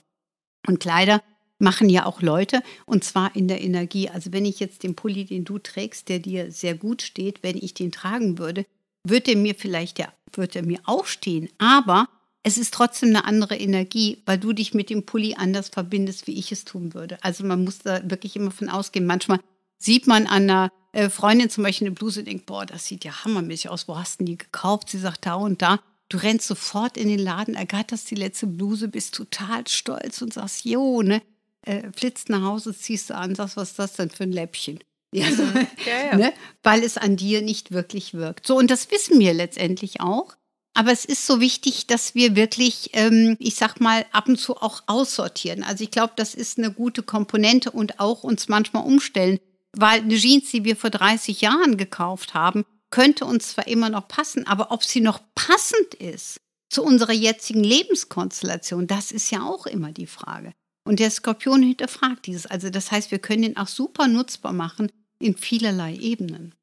Und 0.67 0.79
Kleider 0.79 1.21
machen 1.57 1.89
ja 1.89 2.05
auch 2.05 2.21
Leute 2.21 2.61
und 2.85 3.03
zwar 3.03 3.35
in 3.35 3.47
der 3.47 3.61
Energie. 3.61 4.09
Also 4.09 4.31
wenn 4.31 4.45
ich 4.45 4.59
jetzt 4.59 4.83
den 4.83 4.95
Pulli, 4.95 5.25
den 5.25 5.45
du 5.45 5.57
trägst, 5.57 6.09
der 6.09 6.19
dir 6.19 6.51
sehr 6.51 6.75
gut 6.75 7.01
steht, 7.01 7.43
wenn 7.43 7.57
ich 7.57 7.73
den 7.73 7.91
tragen 7.91 8.37
würde, 8.37 8.65
würde 9.03 9.31
er 9.31 9.37
mir 9.37 9.55
vielleicht 9.55 9.99
ja, 9.99 10.13
würde 10.33 10.61
mir 10.61 10.79
auch 10.85 11.05
stehen, 11.05 11.49
aber 11.57 12.07
es 12.49 12.57
ist 12.57 12.73
trotzdem 12.73 13.09
eine 13.09 13.25
andere 13.25 13.55
Energie, 13.55 14.23
weil 14.25 14.39
du 14.39 14.53
dich 14.53 14.73
mit 14.73 14.89
dem 14.89 15.05
Pulli 15.05 15.35
anders 15.37 15.69
verbindest, 15.69 16.25
wie 16.25 16.37
ich 16.37 16.51
es 16.51 16.65
tun 16.65 16.95
würde. 16.95 17.17
Also 17.21 17.45
man 17.45 17.63
muss 17.63 17.79
da 17.79 18.01
wirklich 18.09 18.35
immer 18.35 18.49
von 18.49 18.69
ausgehen. 18.69 19.05
Manchmal 19.05 19.39
sieht 19.77 20.07
man 20.07 20.25
an 20.25 20.49
einer 20.49 20.71
äh, 20.91 21.09
Freundin 21.09 21.51
zum 21.51 21.63
Beispiel 21.63 21.87
eine 21.87 21.95
Bluse 21.95 22.21
und 22.21 22.27
denkt, 22.27 22.47
boah, 22.47 22.65
das 22.65 22.85
sieht 22.85 23.05
ja 23.05 23.23
hammermäßig 23.23 23.69
aus. 23.69 23.87
Wo 23.87 23.97
hast 23.97 24.19
du 24.19 24.25
die 24.25 24.37
gekauft? 24.37 24.89
Sie 24.89 24.97
sagt 24.97 25.27
da 25.27 25.35
und 25.35 25.61
da. 25.61 25.79
Du 26.09 26.17
rennst 26.17 26.47
sofort 26.47 26.97
in 26.97 27.07
den 27.07 27.19
Laden, 27.19 27.53
ergatterst 27.53 28.09
die 28.09 28.15
letzte 28.15 28.47
Bluse, 28.47 28.87
bist 28.87 29.13
total 29.13 29.67
stolz 29.67 30.19
und 30.23 30.33
sagst, 30.33 30.65
jo, 30.65 31.03
ne? 31.03 31.21
Äh, 31.61 31.91
flitzt 31.95 32.29
nach 32.29 32.41
Hause, 32.41 32.75
ziehst 32.75 33.11
du 33.11 33.15
an, 33.15 33.35
sagst, 33.35 33.57
was 33.57 33.71
ist 33.71 33.79
das 33.79 33.93
denn 33.93 34.09
für 34.09 34.23
ein 34.23 34.31
Läppchen? 34.31 34.79
Ja, 35.11 35.25
so, 35.31 35.41
ja, 35.41 36.11
ja. 36.11 36.17
Ne? 36.17 36.33
Weil 36.61 36.83
es 36.83 36.95
an 36.95 37.15
dir 37.15 37.41
nicht 37.41 37.71
wirklich 37.71 38.13
wirkt. 38.13 38.45
So, 38.45 38.55
und 38.55 38.69
das 38.69 38.91
wissen 38.91 39.19
wir 39.19 39.33
letztendlich 39.33 40.01
auch. 40.01 40.35
Aber 40.73 40.91
es 40.91 41.03
ist 41.03 41.25
so 41.25 41.41
wichtig, 41.41 41.87
dass 41.87 42.15
wir 42.15 42.35
wirklich, 42.35 42.91
ähm, 42.93 43.35
ich 43.39 43.55
sag 43.55 43.81
mal, 43.81 44.05
ab 44.11 44.27
und 44.27 44.37
zu 44.37 44.55
auch 44.55 44.83
aussortieren. 44.87 45.63
Also 45.63 45.83
ich 45.83 45.91
glaube, 45.91 46.13
das 46.15 46.35
ist 46.35 46.57
eine 46.57 46.71
gute 46.71 47.03
Komponente 47.03 47.71
und 47.71 47.99
auch 47.99 48.23
uns 48.23 48.47
manchmal 48.47 48.85
umstellen. 48.85 49.39
Weil 49.73 50.01
eine 50.01 50.15
Jeans, 50.15 50.49
die 50.51 50.63
wir 50.63 50.75
vor 50.75 50.89
30 50.89 51.41
Jahren 51.41 51.77
gekauft 51.77 52.33
haben, 52.33 52.65
könnte 52.91 53.25
uns 53.25 53.49
zwar 53.49 53.67
immer 53.67 53.89
noch 53.89 54.07
passen, 54.07 54.47
aber 54.47 54.71
ob 54.71 54.83
sie 54.83 55.01
noch 55.01 55.19
passend 55.35 55.93
ist 55.95 56.39
zu 56.69 56.83
unserer 56.83 57.13
jetzigen 57.13 57.63
Lebenskonstellation, 57.63 58.87
das 58.87 59.11
ist 59.11 59.31
ja 59.31 59.43
auch 59.43 59.65
immer 59.65 59.91
die 59.91 60.07
Frage. 60.07 60.53
Und 60.85 60.99
der 60.99 61.11
Skorpion 61.11 61.61
hinterfragt 61.61 62.25
dieses. 62.25 62.45
Also 62.45 62.69
das 62.69 62.91
heißt, 62.91 63.11
wir 63.11 63.19
können 63.19 63.43
ihn 63.43 63.57
auch 63.57 63.67
super 63.67 64.07
nutzbar 64.07 64.53
machen 64.53 64.91
in 65.19 65.35
vielerlei 65.35 65.95
Ebenen. 65.95 66.55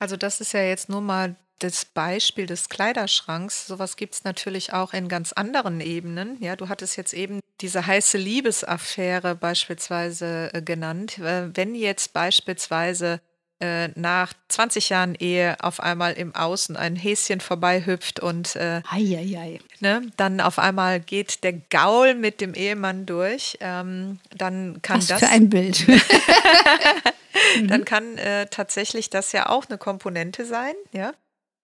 Also 0.00 0.16
das 0.16 0.40
ist 0.40 0.52
ja 0.52 0.62
jetzt 0.62 0.88
nur 0.88 1.00
mal 1.00 1.36
das 1.58 1.84
Beispiel 1.84 2.46
des 2.46 2.68
Kleiderschranks. 2.68 3.66
Sowas 3.66 3.96
gibt 3.96 4.14
es 4.14 4.24
natürlich 4.24 4.72
auch 4.72 4.92
in 4.92 5.08
ganz 5.08 5.32
anderen 5.32 5.80
Ebenen. 5.80 6.36
Ja, 6.40 6.56
du 6.56 6.68
hattest 6.68 6.96
jetzt 6.96 7.12
eben 7.12 7.40
diese 7.60 7.86
heiße 7.86 8.18
Liebesaffäre 8.18 9.34
beispielsweise 9.34 10.50
äh, 10.52 10.62
genannt. 10.62 11.18
Äh, 11.18 11.50
wenn 11.54 11.74
jetzt 11.74 12.12
beispielsweise 12.12 13.20
äh, 13.60 13.88
nach 13.96 14.32
20 14.48 14.88
Jahren 14.90 15.14
Ehe 15.16 15.56
auf 15.60 15.80
einmal 15.80 16.12
im 16.12 16.32
Außen 16.32 16.76
ein 16.76 16.94
Häschen 16.94 17.40
vorbeihüpft 17.40 18.20
und 18.20 18.54
äh, 18.54 18.82
Ne, 19.80 20.02
dann 20.16 20.40
auf 20.40 20.60
einmal 20.60 21.00
geht 21.00 21.42
der 21.42 21.54
Gaul 21.54 22.14
mit 22.14 22.40
dem 22.40 22.54
Ehemann 22.54 23.04
durch, 23.04 23.58
ähm, 23.60 24.20
dann 24.36 24.80
kann 24.82 24.98
Was 24.98 25.08
das. 25.08 25.20
Für 25.20 25.28
ein 25.30 25.50
Bild. 25.50 25.86
dann 27.68 27.84
kann 27.84 28.16
äh, 28.18 28.46
tatsächlich 28.46 29.10
das 29.10 29.32
ja 29.32 29.48
auch 29.48 29.66
eine 29.68 29.78
Komponente 29.78 30.44
sein, 30.44 30.74
ja. 30.92 31.12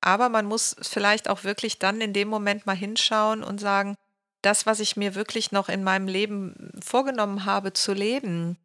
Aber 0.04 0.28
man 0.28 0.44
muss 0.44 0.76
vielleicht 0.82 1.30
auch 1.30 1.44
wirklich 1.44 1.78
dann 1.78 2.02
in 2.02 2.12
dem 2.12 2.28
Moment 2.28 2.66
mal 2.66 2.76
hinschauen 2.76 3.42
und 3.42 3.58
sagen, 3.58 3.96
das, 4.42 4.66
was 4.66 4.80
ich 4.80 4.96
mir 4.96 5.14
wirklich 5.14 5.50
noch 5.50 5.70
in 5.70 5.82
meinem 5.82 6.08
Leben 6.08 6.72
vorgenommen 6.84 7.46
habe 7.46 7.72
zu 7.72 7.94
leben, 7.94 8.58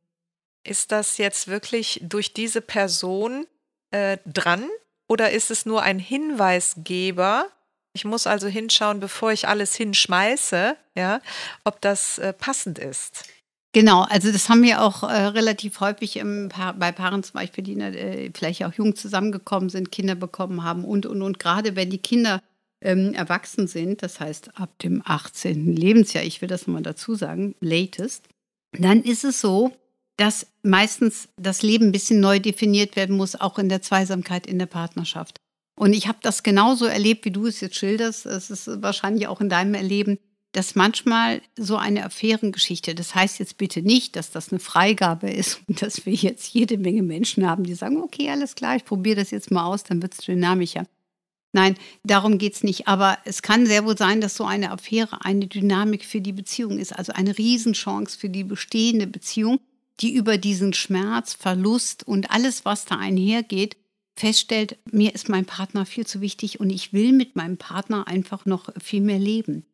ist 0.66 0.92
das 0.92 1.18
jetzt 1.18 1.48
wirklich 1.48 2.02
durch 2.04 2.34
diese 2.34 2.60
Person 2.60 3.48
äh, 3.92 4.18
dran 4.26 4.70
oder 5.08 5.32
ist 5.32 5.50
es 5.50 5.66
nur 5.66 5.82
ein 5.82 5.98
Hinweisgeber? 5.98 7.48
Ich 7.94 8.04
muss 8.04 8.28
also 8.28 8.50
hinschauen, 8.50 9.00
bevor 9.00 9.32
ich 9.32 9.48
alles 9.48 9.74
hinschmeiße, 9.76 10.76
ja, 10.96 11.22
ob 11.64 11.80
das 11.80 12.18
äh, 12.18 12.34
passend 12.34 12.80
ist. 12.80 13.24
Genau, 13.72 14.02
also 14.02 14.32
das 14.32 14.50
haben 14.50 14.64
wir 14.64 14.82
auch 14.82 15.04
äh, 15.04 15.28
relativ 15.28 15.80
häufig 15.80 16.18
im 16.18 16.50
pa 16.50 16.72
bei 16.72 16.92
Paaren 16.92 17.22
zum 17.22 17.34
Beispiel, 17.34 17.64
die 17.64 17.80
äh, 17.80 18.32
vielleicht 18.36 18.66
auch 18.66 18.74
jung 18.74 18.96
zusammengekommen 18.96 19.70
sind, 19.70 19.92
Kinder 19.92 20.16
bekommen 20.16 20.64
haben 20.64 20.84
und, 20.84 21.06
und, 21.06 21.22
und. 21.22 21.38
Gerade 21.38 21.76
wenn 21.76 21.92
die 21.92 22.00
Kinder 22.00 22.42
ähm, 22.82 23.14
erwachsen 23.14 23.68
sind, 23.68 24.02
das 24.02 24.20
heißt 24.20 24.60
ab 24.60 24.80
dem 24.80 25.04
18. 25.06 25.76
Lebensjahr, 25.76 26.24
ich 26.24 26.42
will 26.42 26.50
das 26.50 26.66
nochmal 26.66 26.82
dazu 26.82 27.14
sagen, 27.14 27.54
latest, 27.60 28.28
dann 28.72 29.04
ist 29.04 29.24
es 29.24 29.40
so, 29.40 29.72
dass 30.18 30.48
meistens 30.64 31.30
das 31.38 31.62
Leben 31.62 31.86
ein 31.88 31.92
bisschen 31.92 32.20
neu 32.20 32.40
definiert 32.40 32.96
werden 32.96 33.16
muss, 33.16 33.40
auch 33.40 33.60
in 33.60 33.70
der 33.70 33.84
Zweisamkeit 33.84 34.48
in 34.48 34.58
der 34.58 34.66
Partnerschaft. 34.66 35.40
Und 35.80 35.94
ich 35.94 36.08
habe 36.08 36.18
das 36.22 36.44
genauso 36.44 36.86
erlebt, 36.86 37.24
wie 37.24 37.32
du 37.32 37.46
es 37.46 37.62
jetzt 37.62 37.78
schilderst. 37.78 38.26
Es 38.26 38.50
ist 38.50 38.82
wahrscheinlich 38.82 39.28
auch 39.28 39.40
in 39.40 39.48
deinem 39.48 39.76
Erleben, 39.76 40.18
dass 40.52 40.76
manchmal 40.76 41.42
so 41.56 41.78
eine 41.78 42.06
Affärengeschichte, 42.06 42.96
das 42.96 43.14
heißt 43.14 43.40
jetzt 43.40 43.58
bitte 43.58 43.82
nicht, 43.82 44.16
dass 44.16 44.32
das 44.32 44.52
eine 44.52 44.60
Freigabe 44.60 45.30
ist 45.30 45.62
und 45.68 45.82
dass 45.82 46.06
wir 46.06 46.14
jetzt 46.14 46.54
jede 46.54 46.78
Menge 46.78 47.04
Menschen 47.04 47.48
haben, 47.48 47.64
die 47.64 47.76
sagen, 47.76 47.98
okay, 47.98 48.30
alles 48.30 48.56
klar, 48.56 48.76
ich 48.76 48.86
probiere 48.86 49.18
das 49.18 49.32
jetzt 49.32 49.52
mal 49.52 49.66
aus, 49.66 49.84
dann 49.84 50.02
wird 50.02 50.14
es 50.14 50.26
dynamischer. 50.26 50.86
Nein, 51.52 51.76
darum 52.04 52.38
geht 52.38 52.54
es 52.54 52.64
nicht. 52.64 52.88
Aber 52.88 53.18
es 53.26 53.42
kann 53.42 53.66
sehr 53.66 53.86
wohl 53.86 53.98
sein, 53.98 54.22
dass 54.22 54.36
so 54.36 54.46
eine 54.46 54.72
Affäre 54.72 55.26
eine 55.26 55.48
Dynamik 55.48 56.06
für 56.06 56.22
die 56.22 56.34
Beziehung 56.34 56.78
ist, 56.78 56.96
also 56.96 57.14
eine 57.14 57.38
Riesenchance 57.38 58.18
für 58.18 58.30
die 58.30 58.44
bestehende 58.44 59.08
Beziehung, 59.08 59.60
die 60.00 60.14
über 60.14 60.38
diesen 60.38 60.74
Schmerz, 60.74 61.34
Verlust 61.34 62.08
und 62.08 62.32
alles, 62.32 62.66
was 62.66 62.86
da 62.86 62.98
einhergeht, 62.98 63.78
feststellt, 64.16 64.78
mir 64.92 65.16
ist 65.16 65.30
mein 65.30 65.46
Partner 65.46 65.86
viel 65.86 66.06
zu 66.06 66.22
wichtig 66.22 66.60
und 66.60 66.70
ich 66.70 66.94
will 66.94 67.14
mit 67.14 67.36
meinem 67.36 67.58
Partner 67.58 68.08
einfach 68.08 68.46
noch 68.46 68.70
viel 68.80 69.02
mehr 69.02 69.20
leben. 69.20 69.66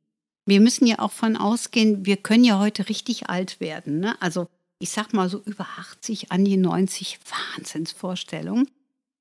Wir 0.45 0.61
müssen 0.61 0.85
ja 0.85 0.99
auch 0.99 1.11
von 1.11 1.37
ausgehen, 1.37 2.05
wir 2.05 2.17
können 2.17 2.43
ja 2.43 2.59
heute 2.59 2.87
richtig 2.87 3.29
alt 3.29 3.59
werden. 3.59 3.99
Ne? 3.99 4.19
Also 4.21 4.47
ich 4.79 4.91
sag 4.91 5.13
mal 5.13 5.29
so 5.29 5.41
über 5.45 5.67
80, 5.79 6.31
an 6.31 6.45
die 6.45 6.57
90, 6.57 7.19
Wahnsinnsvorstellung. 7.55 8.67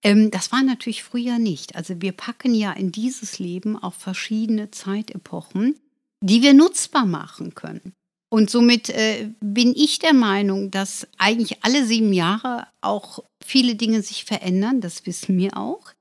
Ähm, 0.02 0.30
das 0.30 0.52
war 0.52 0.62
natürlich 0.62 1.02
früher 1.02 1.38
nicht. 1.38 1.76
Also 1.76 2.00
wir 2.00 2.12
packen 2.12 2.54
ja 2.54 2.72
in 2.72 2.92
dieses 2.92 3.38
Leben 3.38 3.82
auch 3.82 3.94
verschiedene 3.94 4.70
Zeitepochen, 4.70 5.80
die 6.20 6.42
wir 6.42 6.54
nutzbar 6.54 7.06
machen 7.06 7.54
können. 7.54 7.94
Und 8.28 8.50
somit 8.50 8.90
äh, 8.90 9.30
bin 9.40 9.74
ich 9.76 10.00
der 10.00 10.12
Meinung, 10.12 10.70
dass 10.70 11.06
eigentlich 11.18 11.62
alle 11.62 11.86
sieben 11.86 12.12
Jahre 12.12 12.66
auch 12.80 13.20
viele 13.42 13.76
Dinge 13.76 14.02
sich 14.02 14.24
verändern. 14.24 14.80
Das 14.80 15.06
wissen 15.06 15.38
wir 15.38 15.56
auch. 15.56 15.92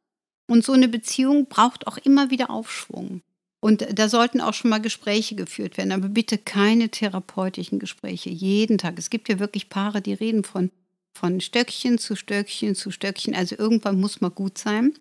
Und 0.50 0.66
so 0.66 0.74
eine 0.74 0.88
Beziehung 0.88 1.46
braucht 1.46 1.88
auch 1.88 1.98
immer 1.98 2.32
wieder 2.32 2.50
Aufschwung. 2.50 3.22
Und 3.64 3.88
da 3.98 4.10
sollten 4.10 4.42
auch 4.42 4.54
schon 4.54 4.72
mal 4.72 4.82
Gespräche 4.82 5.36
geführt 5.36 5.78
werden, 5.78 5.94
aber 5.94 6.10
bitte 6.10 6.38
keine 6.38 6.90
therapeutischen 6.90 7.80
Gespräche 7.80 8.30
jeden 8.30 8.78
Tag. 8.78 9.00
Es 9.00 9.10
gibt 9.10 9.30
ja 9.30 9.40
wirklich 9.40 9.70
Paare, 9.70 10.02
die 10.02 10.12
reden 10.12 10.44
von, 10.44 10.70
von 11.14 11.40
Stöckchen 11.40 11.98
zu 11.98 12.18
Stöckchen 12.18 12.76
zu 12.76 12.92
Stöckchen. 12.92 13.34
Also 13.34 13.56
irgendwann 13.58 14.02
muss 14.02 14.20
man 14.20 14.36
gut 14.36 14.58
sein. 14.58 14.92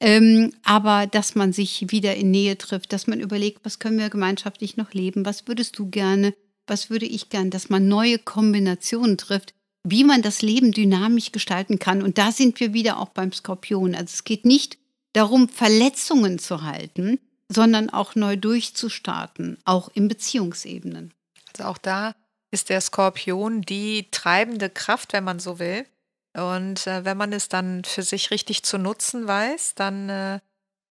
Ähm, 0.00 0.52
aber 0.64 1.06
dass 1.06 1.34
man 1.34 1.54
sich 1.54 1.90
wieder 1.92 2.14
in 2.14 2.30
Nähe 2.30 2.58
trifft, 2.58 2.92
dass 2.92 3.06
man 3.06 3.20
überlegt, 3.20 3.64
was 3.64 3.78
können 3.78 3.98
wir 3.98 4.10
gemeinschaftlich 4.10 4.76
noch 4.76 4.92
leben, 4.92 5.24
was 5.24 5.48
würdest 5.48 5.78
du 5.78 5.88
gerne, 5.88 6.34
was 6.66 6.90
würde 6.90 7.06
ich 7.06 7.30
gern, 7.30 7.48
dass 7.48 7.70
man 7.70 7.88
neue 7.88 8.18
Kombinationen 8.18 9.16
trifft, 9.16 9.54
wie 9.82 10.04
man 10.04 10.20
das 10.20 10.42
Leben 10.42 10.72
dynamisch 10.72 11.32
gestalten 11.32 11.78
kann. 11.78 12.02
Und 12.02 12.18
da 12.18 12.32
sind 12.32 12.60
wir 12.60 12.74
wieder 12.74 12.98
auch 12.98 13.08
beim 13.08 13.32
Skorpion. 13.32 13.94
Also 13.94 14.12
es 14.12 14.24
geht 14.24 14.44
nicht 14.44 14.76
darum, 15.14 15.48
Verletzungen 15.48 16.38
zu 16.38 16.64
halten, 16.64 17.18
sondern 17.54 17.90
auch 17.90 18.14
neu 18.14 18.36
durchzustarten, 18.36 19.58
auch 19.64 19.88
in 19.94 20.08
Beziehungsebenen. 20.08 21.14
Also 21.52 21.68
auch 21.68 21.78
da 21.78 22.14
ist 22.50 22.68
der 22.68 22.80
Skorpion 22.80 23.62
die 23.62 24.10
treibende 24.10 24.70
Kraft, 24.70 25.12
wenn 25.12 25.24
man 25.24 25.38
so 25.38 25.58
will. 25.58 25.86
Und 26.34 26.86
äh, 26.86 27.04
wenn 27.04 27.16
man 27.16 27.32
es 27.32 27.48
dann 27.48 27.84
für 27.84 28.02
sich 28.02 28.30
richtig 28.30 28.64
zu 28.64 28.78
nutzen 28.78 29.26
weiß, 29.26 29.74
dann 29.74 30.08
äh, 30.08 30.40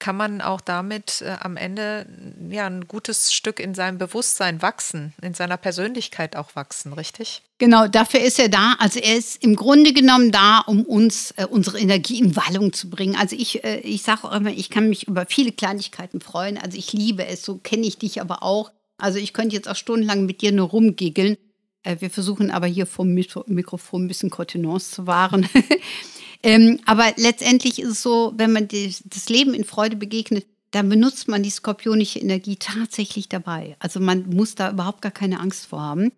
kann 0.03 0.17
man 0.17 0.41
auch 0.41 0.59
damit 0.59 1.21
äh, 1.21 1.37
am 1.39 1.55
Ende 1.55 2.05
ja 2.49 2.67
ein 2.67 2.89
gutes 2.89 3.31
Stück 3.31 3.61
in 3.61 3.73
seinem 3.73 3.97
Bewusstsein 3.97 4.61
wachsen, 4.61 5.13
in 5.21 5.33
seiner 5.33 5.55
Persönlichkeit 5.55 6.35
auch 6.35 6.57
wachsen, 6.57 6.91
richtig? 6.91 7.41
Genau, 7.57 7.87
dafür 7.87 8.19
ist 8.19 8.37
er 8.37 8.49
da. 8.49 8.75
Also 8.79 8.99
er 8.99 9.15
ist 9.15 9.41
im 9.41 9.55
Grunde 9.55 9.93
genommen 9.93 10.33
da, 10.33 10.59
um 10.59 10.83
uns 10.83 11.31
äh, 11.37 11.45
unsere 11.49 11.79
Energie 11.79 12.19
in 12.19 12.35
Wallung 12.35 12.73
zu 12.73 12.89
bringen. 12.89 13.15
Also 13.15 13.37
ich, 13.37 13.63
äh, 13.63 13.79
ich 13.79 14.01
sage 14.01 14.25
auch 14.25 14.33
immer, 14.33 14.49
ich 14.49 14.69
kann 14.69 14.89
mich 14.89 15.07
über 15.07 15.25
viele 15.25 15.53
Kleinigkeiten 15.53 16.19
freuen. 16.19 16.57
Also 16.57 16.77
ich 16.77 16.91
liebe 16.91 17.25
es, 17.25 17.41
so 17.41 17.55
kenne 17.59 17.87
ich 17.87 17.97
dich 17.97 18.19
aber 18.19 18.43
auch. 18.43 18.73
Also 18.97 19.19
ich 19.19 19.31
könnte 19.31 19.55
jetzt 19.55 19.69
auch 19.69 19.77
stundenlang 19.77 20.25
mit 20.25 20.41
dir 20.41 20.51
nur 20.51 20.67
rumgiggeln. 20.67 21.37
Äh, 21.83 21.95
wir 22.01 22.09
versuchen 22.09 22.51
aber 22.51 22.67
hier 22.67 22.87
vom 22.87 23.13
Mikrofon 23.13 24.03
ein 24.03 24.07
bisschen 24.09 24.29
Kontenance 24.29 24.91
zu 24.91 25.07
wahren. 25.07 25.47
Ähm, 26.43 26.79
aber 26.85 27.13
letztendlich 27.15 27.79
ist 27.79 27.89
es 27.89 28.01
so, 28.03 28.33
wenn 28.35 28.51
man 28.51 28.67
die, 28.67 28.93
das 29.05 29.29
Leben 29.29 29.53
in 29.53 29.63
Freude 29.63 29.95
begegnet, 29.95 30.45
dann 30.71 30.89
benutzt 30.89 31.27
man 31.27 31.43
die 31.43 31.49
skorpionische 31.49 32.19
Energie 32.19 32.57
tatsächlich 32.57 33.29
dabei. 33.29 33.75
Also 33.79 33.99
man 33.99 34.29
muss 34.29 34.55
da 34.55 34.71
überhaupt 34.71 35.01
gar 35.01 35.11
keine 35.11 35.39
Angst 35.39 35.67
vor 35.67 35.81
haben. 35.81 36.11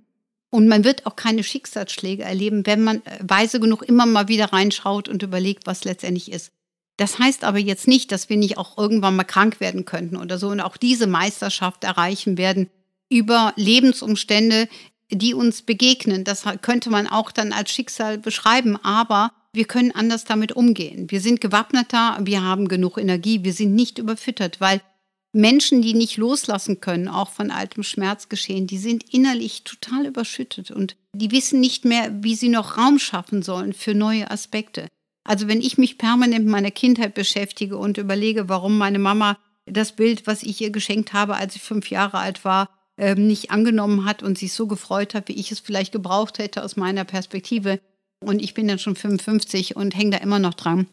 Und 0.49 0.67
man 0.67 0.85
wird 0.85 1.05
auch 1.05 1.17
keine 1.17 1.43
Schicksalsschläge 1.43 2.23
erleben, 2.23 2.65
wenn 2.65 2.83
man 2.83 3.05
äh, 3.05 3.19
weise 3.21 3.59
genug 3.59 3.83
immer 3.83 4.05
mal 4.05 4.29
wieder 4.29 4.53
reinschaut 4.53 5.09
und 5.09 5.21
überlegt, 5.21 5.67
was 5.67 5.83
letztendlich 5.83 6.31
ist. 6.31 6.51
Das 6.97 7.19
heißt 7.19 7.43
aber 7.43 7.59
jetzt 7.59 7.87
nicht, 7.87 8.11
dass 8.11 8.29
wir 8.29 8.37
nicht 8.37 8.57
auch 8.57 8.77
irgendwann 8.77 9.17
mal 9.17 9.25
krank 9.25 9.59
werden 9.59 9.83
könnten 9.83 10.15
oder 10.15 10.37
so 10.37 10.47
und 10.47 10.61
auch 10.61 10.77
diese 10.77 11.07
Meisterschaft 11.07 11.83
erreichen 11.83 12.37
werden 12.37 12.69
über 13.09 13.53
Lebensumstände, 13.57 14.69
die 15.11 15.33
uns 15.33 15.61
begegnen. 15.61 16.23
Das 16.23 16.45
könnte 16.61 16.89
man 16.89 17.07
auch 17.07 17.31
dann 17.31 17.51
als 17.51 17.71
Schicksal 17.71 18.17
beschreiben, 18.17 18.77
aber 18.77 19.33
wir 19.55 19.65
können 19.65 19.91
anders 19.91 20.25
damit 20.25 20.53
umgehen. 20.53 21.09
Wir 21.09 21.21
sind 21.21 21.41
gewappneter, 21.41 22.17
wir 22.21 22.43
haben 22.43 22.67
genug 22.67 22.97
Energie, 22.97 23.43
wir 23.43 23.53
sind 23.53 23.73
nicht 23.73 23.97
überfüttert, 23.97 24.61
weil 24.61 24.81
Menschen, 25.33 25.81
die 25.81 25.93
nicht 25.93 26.15
loslassen 26.15 26.79
können, 26.79 27.09
auch 27.09 27.29
von 27.29 27.51
altem 27.51 27.83
Schmerzgeschehen, 27.83 28.67
die 28.67 28.77
sind 28.77 29.13
innerlich 29.13 29.65
total 29.65 30.05
überschüttet 30.05 30.71
und 30.71 30.95
die 31.13 31.31
wissen 31.31 31.59
nicht 31.59 31.83
mehr, 31.83 32.09
wie 32.23 32.35
sie 32.35 32.47
noch 32.47 32.77
Raum 32.77 32.99
schaffen 32.99 33.41
sollen 33.41 33.73
für 33.73 33.93
neue 33.93 34.31
Aspekte. 34.31 34.87
Also 35.25 35.47
wenn 35.47 35.59
ich 35.59 35.77
mich 35.77 35.97
permanent 35.97 36.45
mit 36.45 36.51
meiner 36.51 36.71
Kindheit 36.71 37.15
beschäftige 37.15 37.77
und 37.77 37.97
überlege, 37.97 38.47
warum 38.47 38.77
meine 38.77 38.99
Mama 38.99 39.37
das 39.65 39.93
Bild, 39.93 40.27
was 40.27 40.43
ich 40.43 40.61
ihr 40.61 40.69
geschenkt 40.69 41.11
habe, 41.11 41.35
als 41.35 41.55
ich 41.55 41.61
fünf 41.61 41.89
Jahre 41.89 42.19
alt 42.19 42.45
war, 42.45 42.69
ähm, 42.97 43.27
nicht 43.27 43.51
angenommen 43.51 44.05
hat 44.05 44.23
und 44.23 44.37
sich 44.37 44.53
so 44.53 44.67
gefreut 44.67 45.13
hat, 45.13 45.27
wie 45.27 45.33
ich 45.33 45.51
es 45.51 45.59
vielleicht 45.59 45.91
gebraucht 45.91 46.37
hätte 46.37 46.63
aus 46.63 46.77
meiner 46.77 47.03
Perspektive, 47.03 47.81
und 48.25 48.41
ich 48.41 48.53
bin 48.53 48.67
dann 48.67 48.79
schon 48.79 48.95
55 48.95 49.75
und 49.75 49.95
hänge 49.95 50.11
da 50.11 50.17
immer 50.17 50.39
noch 50.39 50.53
dran, 50.53 50.87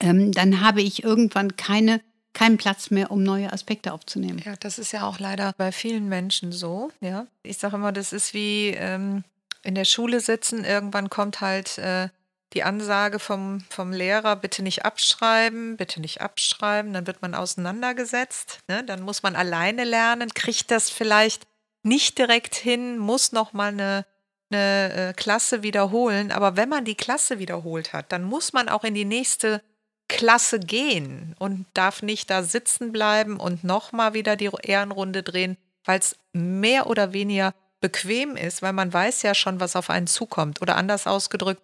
ähm, 0.00 0.32
dann 0.32 0.60
habe 0.60 0.82
ich 0.82 1.04
irgendwann 1.04 1.56
keine 1.56 2.00
keinen 2.36 2.58
Platz 2.58 2.90
mehr, 2.90 3.10
um 3.10 3.22
neue 3.22 3.50
Aspekte 3.50 3.94
aufzunehmen. 3.94 4.42
Ja, 4.44 4.56
das 4.60 4.78
ist 4.78 4.92
ja 4.92 5.08
auch 5.08 5.18
leider 5.18 5.54
bei 5.56 5.72
vielen 5.72 6.06
Menschen 6.06 6.52
so. 6.52 6.90
Ja, 7.00 7.26
ich 7.42 7.56
sage 7.56 7.76
immer, 7.76 7.92
das 7.92 8.12
ist 8.12 8.34
wie 8.34 8.74
ähm, 8.76 9.24
in 9.62 9.74
der 9.74 9.86
Schule 9.86 10.20
sitzen. 10.20 10.62
Irgendwann 10.62 11.08
kommt 11.08 11.40
halt 11.40 11.78
äh, 11.78 12.10
die 12.52 12.62
Ansage 12.62 13.20
vom, 13.20 13.64
vom 13.70 13.90
Lehrer, 13.90 14.36
bitte 14.36 14.62
nicht 14.62 14.84
abschreiben, 14.84 15.78
bitte 15.78 16.00
nicht 16.00 16.20
abschreiben. 16.20 16.92
Dann 16.92 17.06
wird 17.06 17.22
man 17.22 17.34
auseinandergesetzt. 17.34 18.60
Ne? 18.68 18.84
Dann 18.84 19.00
muss 19.00 19.22
man 19.22 19.34
alleine 19.34 19.84
lernen, 19.84 20.28
kriegt 20.34 20.70
das 20.70 20.90
vielleicht 20.90 21.46
nicht 21.82 22.18
direkt 22.18 22.54
hin, 22.54 22.98
muss 22.98 23.32
noch 23.32 23.54
mal 23.54 23.72
eine, 23.72 24.04
eine 24.50 24.92
äh, 24.92 25.12
Klasse 25.12 25.62
wiederholen. 25.62 26.32
Aber 26.32 26.56
wenn 26.56 26.68
man 26.68 26.84
die 26.84 26.94
Klasse 26.94 27.38
wiederholt 27.38 27.92
hat, 27.92 28.12
dann 28.12 28.22
muss 28.22 28.52
man 28.52 28.68
auch 28.68 28.84
in 28.84 28.94
die 28.94 29.04
nächste 29.04 29.62
Klasse 30.08 30.60
gehen 30.60 31.34
und 31.38 31.66
darf 31.74 32.02
nicht 32.02 32.30
da 32.30 32.42
sitzen 32.42 32.92
bleiben 32.92 33.38
und 33.38 33.64
nochmal 33.64 34.14
wieder 34.14 34.36
die 34.36 34.50
Ehrenrunde 34.62 35.22
drehen, 35.22 35.56
weil 35.84 35.98
es 35.98 36.16
mehr 36.32 36.86
oder 36.86 37.12
weniger 37.12 37.54
bequem 37.80 38.36
ist, 38.36 38.62
weil 38.62 38.72
man 38.72 38.92
weiß 38.92 39.22
ja 39.22 39.34
schon, 39.34 39.60
was 39.60 39.76
auf 39.76 39.90
einen 39.90 40.06
zukommt. 40.06 40.62
Oder 40.62 40.76
anders 40.76 41.06
ausgedrückt, 41.06 41.62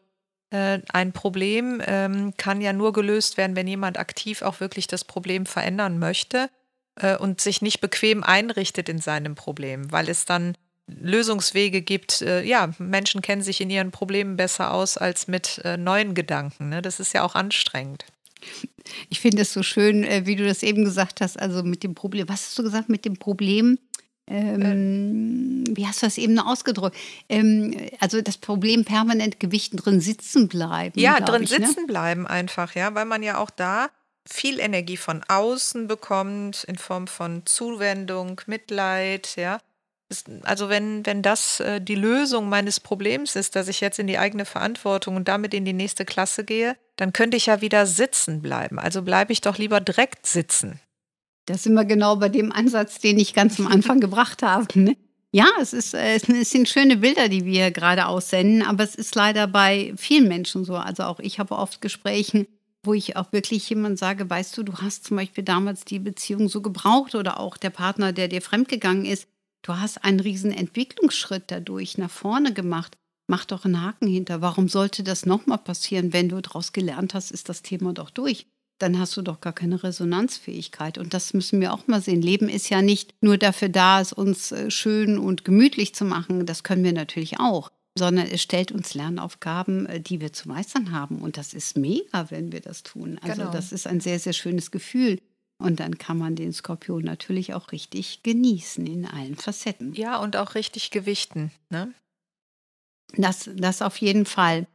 äh, 0.50 0.80
ein 0.92 1.12
Problem 1.12 1.80
ähm, 1.86 2.34
kann 2.36 2.60
ja 2.60 2.72
nur 2.72 2.92
gelöst 2.92 3.36
werden, 3.36 3.56
wenn 3.56 3.66
jemand 3.66 3.98
aktiv 3.98 4.42
auch 4.42 4.60
wirklich 4.60 4.86
das 4.86 5.04
Problem 5.04 5.46
verändern 5.46 5.98
möchte 5.98 6.50
äh, 6.96 7.16
und 7.16 7.40
sich 7.40 7.62
nicht 7.62 7.80
bequem 7.80 8.22
einrichtet 8.22 8.88
in 8.88 8.98
seinem 8.98 9.34
Problem, 9.34 9.90
weil 9.92 10.08
es 10.08 10.24
dann 10.24 10.54
Lösungswege 11.00 11.83
gibt. 11.83 12.22
Äh, 12.22 12.42
ja, 12.44 12.70
Menschen 12.78 13.22
kennen 13.22 13.42
sich 13.42 13.61
in 13.61 13.70
ihren 13.70 13.90
Problemen 13.90 14.37
besser 14.37 14.72
aus 14.72 14.96
als 14.96 15.28
mit 15.28 15.61
äh, 15.64 15.76
neuen 15.76 16.14
Gedanken. 16.14 16.68
Ne? 16.68 16.83
Das 16.83 17.00
ist 17.00 17.12
ja 17.12 17.22
auch 17.22 17.35
anstrengend. 17.35 18.05
Ich 19.09 19.20
finde 19.20 19.42
es 19.42 19.52
so 19.52 19.62
schön, 19.62 20.05
äh, 20.05 20.26
wie 20.26 20.37
du 20.37 20.44
das 20.44 20.62
eben 20.62 20.85
gesagt 20.85 21.20
hast, 21.20 21.38
also 21.38 21.62
mit 21.62 21.83
dem 21.83 21.94
Problem. 21.94 22.28
Was 22.28 22.46
hast 22.46 22.59
du 22.59 22.62
gesagt 22.62 22.88
mit 22.88 23.05
dem 23.05 23.16
Problem? 23.16 23.78
Ähm, 24.28 25.64
wie 25.68 25.87
hast 25.87 26.02
du 26.02 26.07
das 26.07 26.16
eben 26.16 26.35
noch 26.35 26.46
ausgedrückt? 26.46 26.96
Ähm, 27.28 27.76
also 28.00 28.20
das 28.20 28.38
Problem 28.38 28.85
permanent 28.85 29.40
Gewichten 29.40 29.76
drin 29.76 30.00
sitzen 30.00 30.48
bleiben. 30.48 30.98
Ja, 30.98 31.20
drin 31.20 31.42
ich, 31.42 31.50
ne? 31.50 31.66
sitzen 31.66 31.83
ne? 31.83 31.87
bleiben 31.87 32.26
einfach, 32.26 32.74
ja, 32.74 32.94
weil 32.94 33.05
man 33.05 33.22
ja 33.22 33.38
auch 33.38 33.50
da 33.50 33.90
viel 34.24 34.61
Energie 34.61 34.96
von 34.96 35.22
außen 35.26 35.88
bekommt 35.88 36.64
in 36.64 36.78
Form 36.78 37.09
von 37.09 37.42
Zuwendung, 37.44 38.40
Mitleid, 38.46 39.35
ja 39.37 39.59
also 40.42 40.68
wenn, 40.68 41.05
wenn 41.07 41.22
das 41.22 41.61
äh, 41.61 41.81
die 41.81 41.94
Lösung 41.94 42.48
meines 42.48 42.81
Problems 42.81 43.37
ist, 43.37 43.57
dass 43.57 43.68
ich 43.68 43.81
jetzt 43.81 43.98
in 43.98 44.07
die 44.07 44.18
eigene 44.18 44.44
Verantwortung 44.44 45.16
und 45.16 45.29
damit 45.29 45.55
in 45.55 45.64
die 45.64 45.72
nächste 45.72 46.05
Klasse 46.05 46.44
gehe, 46.44 46.77
dann 46.96 47.12
könnte 47.12 47.37
ich 47.37 47.46
ja 47.46 47.61
wieder 47.61 47.87
sitzen 47.87 48.42
bleiben. 48.42 48.79
Also 48.79 49.03
bleibe 49.03 49.33
ich 49.33 49.40
doch 49.40 49.59
lieber 49.59 49.81
direkt 49.81 50.27
sitzen. 50.27 50.81
Das 51.46 51.64
sind 51.64 51.75
wir 51.75 51.85
genau 51.85 52.16
bei 52.16 52.29
dem 52.29 52.53
Ansatz, 52.53 52.98
den 52.98 53.18
ich 53.18 53.35
ganz 53.35 53.59
am 53.59 53.66
Anfang 53.66 54.01
gebracht 54.01 54.42
habe. 54.42 54.66
Ne? 54.79 54.96
Ja, 55.33 55.46
es, 55.61 55.72
ist, 55.72 55.94
äh, 55.94 56.16
es 56.16 56.51
sind 56.51 56.68
schöne 56.68 56.98
Bilder, 56.98 57.29
die 57.29 57.44
wir 57.44 57.70
gerade 57.70 58.07
aussenden, 58.07 58.62
aber 58.62 58.85
es 58.85 58.94
ist 58.94 59.14
leider 59.14 59.46
bei 59.46 59.94
vielen 59.96 60.29
Menschen 60.29 60.64
so. 60.64 60.77
Also 60.77 61.05
auch 61.05 61.20
ich 61.20 61.38
habe 61.38 61.57
oft 61.57 61.81
Gespräche, 61.81 62.46
wo 62.85 62.94
ich 62.94 63.16
auch 63.16 63.33
wirklich 63.33 63.68
jemand 63.70 63.98
sage, 63.98 64.29
weißt 64.29 64.57
du, 64.57 64.62
du 64.62 64.75
hast 64.75 65.05
zum 65.05 65.16
Beispiel 65.16 65.44
damals 65.44 65.85
die 65.85 65.98
Beziehung 65.98 66.48
so 66.48 66.61
gebraucht 66.61 67.14
oder 67.14 67.40
auch 67.40 67.57
der 67.57 67.70
Partner, 67.70 68.12
der 68.12 68.29
dir 68.29 68.42
fremdgegangen 68.42 69.05
ist, 69.05 69.27
Du 69.62 69.79
hast 69.79 70.05
einen 70.05 70.20
riesen 70.20 70.51
Entwicklungsschritt 70.51 71.44
dadurch 71.46 71.96
nach 71.96 72.11
vorne 72.11 72.53
gemacht. 72.53 72.96
Mach 73.29 73.44
doch 73.44 73.64
einen 73.64 73.81
Haken 73.81 74.09
hinter. 74.09 74.40
Warum 74.40 74.68
sollte 74.68 75.05
das 75.05 75.25
nochmal 75.25 75.59
passieren? 75.59 76.12
Wenn 76.12 76.29
du 76.29 76.40
daraus 76.40 76.72
gelernt 76.72 77.14
hast, 77.14 77.31
ist 77.31 77.48
das 77.48 77.62
Thema 77.62 77.92
doch 77.92 78.11
durch. 78.11 78.46
Dann 78.79 78.98
hast 78.98 79.16
du 79.16 79.22
doch 79.22 79.40
gar 79.40 79.53
keine 79.53 79.85
Resonanzfähigkeit. 79.85 80.98
Und 80.98 81.14
das 81.14 81.33
müssen 81.33 81.61
wir 81.61 81.72
auch 81.72 81.87
mal 81.87 82.03
sehen. 82.03 82.20
Leben 82.20 82.48
ist 82.48 82.68
ja 82.68 82.83
nicht 82.83 83.14
nur 83.20 83.38
dafür 83.38 83.68
da, 83.68 84.01
es 84.01 84.12
uns 84.12 84.51
äh, 84.51 84.70
schön 84.72 85.18
und 85.18 85.44
gemütlich 85.44 85.94
zu 85.94 86.05
machen. 86.05 86.44
Das 86.44 86.64
können 86.64 86.83
wir 86.83 86.92
natürlich 86.92 87.38
auch. 87.38 87.70
Sondern 87.96 88.27
es 88.27 88.42
stellt 88.42 88.72
uns 88.72 88.94
Lernaufgaben, 88.94 89.87
äh, 89.87 90.01
die 90.01 90.20
wir 90.20 90.33
zu 90.33 90.48
meistern 90.48 90.90
haben. 90.90 91.22
Und 91.22 91.37
das 91.37 91.55
ist 91.55 91.77
mega, 91.77 92.33
wenn 92.33 92.51
wir 92.51 92.61
das 92.61 92.83
tun. 92.83 93.20
Also 93.22 93.42
genau. 93.42 93.53
das 93.53 93.70
ist 93.70 93.87
ein 93.87 94.01
sehr, 94.01 94.18
sehr 94.18 94.33
schönes 94.33 94.72
Gefühl. 94.72 95.20
Und 95.62 95.79
dann 95.79 95.96
kann 95.96 96.18
man 96.18 96.35
den 96.35 96.53
Skorpion 96.53 97.05
natürlich 97.05 97.55
auch 97.55 97.70
richtig 97.70 98.25
genießen 98.25 98.85
in 98.85 99.07
allen 99.07 99.37
Facetten. 99.37 99.94
Ja, 99.94 100.18
und 100.18 100.37
auch 100.37 100.57
richtig 100.57 100.90
gewichten. 100.90 101.53
Ne? 101.70 101.94
Das, 103.16 103.48
das 103.55 103.81
auf 103.81 103.96
jeden 103.98 104.27
Fall. 104.27 104.66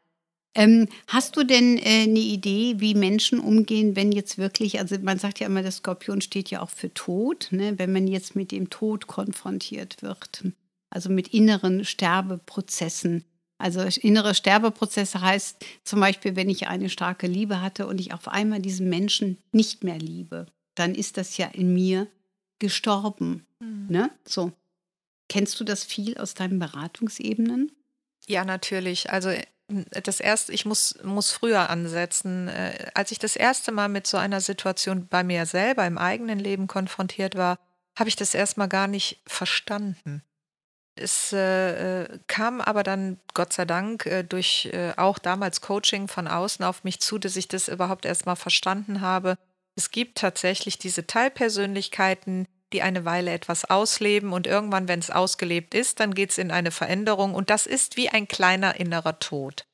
Ähm, 0.56 0.88
hast 1.08 1.36
du 1.36 1.43
denn 1.43 1.78
äh, 1.78 2.04
eine 2.04 2.19
Idee, 2.19 2.76
wie 2.78 2.95
Menschen 2.95 3.39
umgehen, 3.39 3.95
wenn 3.97 4.13
jetzt 4.13 4.38
wirklich, 4.38 4.80
also 4.80 4.95
man 5.02 5.19
sagt 5.19 5.39
ja 5.39 5.47
immer, 5.47 5.62
der 5.62 5.71
Skorpion 5.71 6.21
steht 6.21 6.50
ja 6.50 6.62
auch 6.62 6.69
für 6.69 6.91
Tod, 6.93 7.50
ne? 7.52 7.78
wenn 7.78 7.91
man 7.91 8.08
jetzt 8.08 8.36
mit 8.36 8.52
dem 8.52 8.69
Tod 8.69 9.08
konfrontiert 9.08 10.02
wird, 10.02 10.45
also 10.89 11.10
mit 11.10 11.28
inneren 11.28 11.84
Sterbeprozessen. 11.84 13.26
Also 13.60 13.82
innere 14.02 14.34
Sterbeprozesse 14.34 15.19
heißt 15.19 15.65
zum 15.84 16.00
Beispiel, 16.00 16.36
wenn 16.36 16.50
ich 16.50 16.67
eine 16.67 16.89
starke 16.89 17.28
Liebe 17.28 17.62
hatte 17.62 17.88
und 17.88 18.00
ich 18.00 18.13
auf 18.13 18.28
einmal 18.28 18.62
diesen 18.62 18.88
Menschen 18.88 19.38
nicht 19.52 19.84
mehr 19.84 19.97
liebe 19.97 20.47
dann 20.79 20.95
ist 20.95 21.17
das 21.17 21.37
ja 21.37 21.47
in 21.47 21.73
mir 21.73 22.07
gestorben. 22.59 23.45
Mhm. 23.59 23.87
Ne? 23.89 24.11
So. 24.25 24.51
Kennst 25.29 25.59
du 25.59 25.63
das 25.63 25.83
viel 25.83 26.17
aus 26.17 26.35
deinen 26.35 26.59
Beratungsebenen? 26.59 27.71
Ja, 28.27 28.45
natürlich. 28.45 29.09
Also 29.09 29.31
das 29.67 30.19
erste, 30.19 30.53
ich 30.53 30.65
muss, 30.65 30.95
muss 31.03 31.31
früher 31.31 31.69
ansetzen. 31.69 32.47
Äh, 32.47 32.89
als 32.93 33.11
ich 33.11 33.19
das 33.19 33.35
erste 33.35 33.71
Mal 33.71 33.89
mit 33.89 34.07
so 34.07 34.17
einer 34.17 34.39
Situation 34.39 35.07
bei 35.07 35.23
mir 35.23 35.45
selber 35.45 35.85
im 35.85 35.97
eigenen 35.97 36.39
Leben 36.39 36.67
konfrontiert 36.67 37.35
war, 37.35 37.59
habe 37.97 38.09
ich 38.09 38.15
das 38.15 38.33
erstmal 38.33 38.69
gar 38.69 38.87
nicht 38.87 39.21
verstanden. 39.25 40.23
Es 40.95 41.33
äh, 41.33 42.03
äh, 42.03 42.19
kam 42.27 42.61
aber 42.61 42.83
dann, 42.83 43.19
Gott 43.33 43.53
sei 43.53 43.65
Dank, 43.65 44.05
äh, 44.05 44.23
durch 44.23 44.69
äh, 44.71 44.93
auch 44.97 45.19
damals 45.19 45.61
Coaching 45.61 46.07
von 46.07 46.27
außen 46.27 46.63
auf 46.63 46.83
mich 46.83 46.99
zu, 47.01 47.17
dass 47.17 47.35
ich 47.35 47.47
das 47.47 47.67
überhaupt 47.67 48.05
erstmal 48.05 48.35
verstanden 48.35 49.01
habe, 49.01 49.37
es 49.77 49.91
gibt 49.91 50.17
tatsächlich 50.17 50.79
diese 50.79 51.05
Teilpersönlichkeiten, 51.05 52.47
die 52.73 52.81
eine 52.81 53.05
Weile 53.05 53.31
etwas 53.31 53.63
ausleben 53.63 54.33
und 54.33 54.47
irgendwann, 54.47 54.87
wenn 54.87 54.99
es 54.99 55.11
ausgelebt 55.11 55.73
ist, 55.73 55.99
dann 55.99 56.15
geht 56.15 56.31
es 56.31 56.39
in 56.39 56.51
eine 56.51 56.71
Veränderung 56.71 57.33
und 57.35 57.49
das 57.49 57.65
ist 57.65 57.95
wie 57.95 58.09
ein 58.09 58.27
kleiner 58.27 58.79
innerer 58.79 59.19
Tod. 59.19 59.65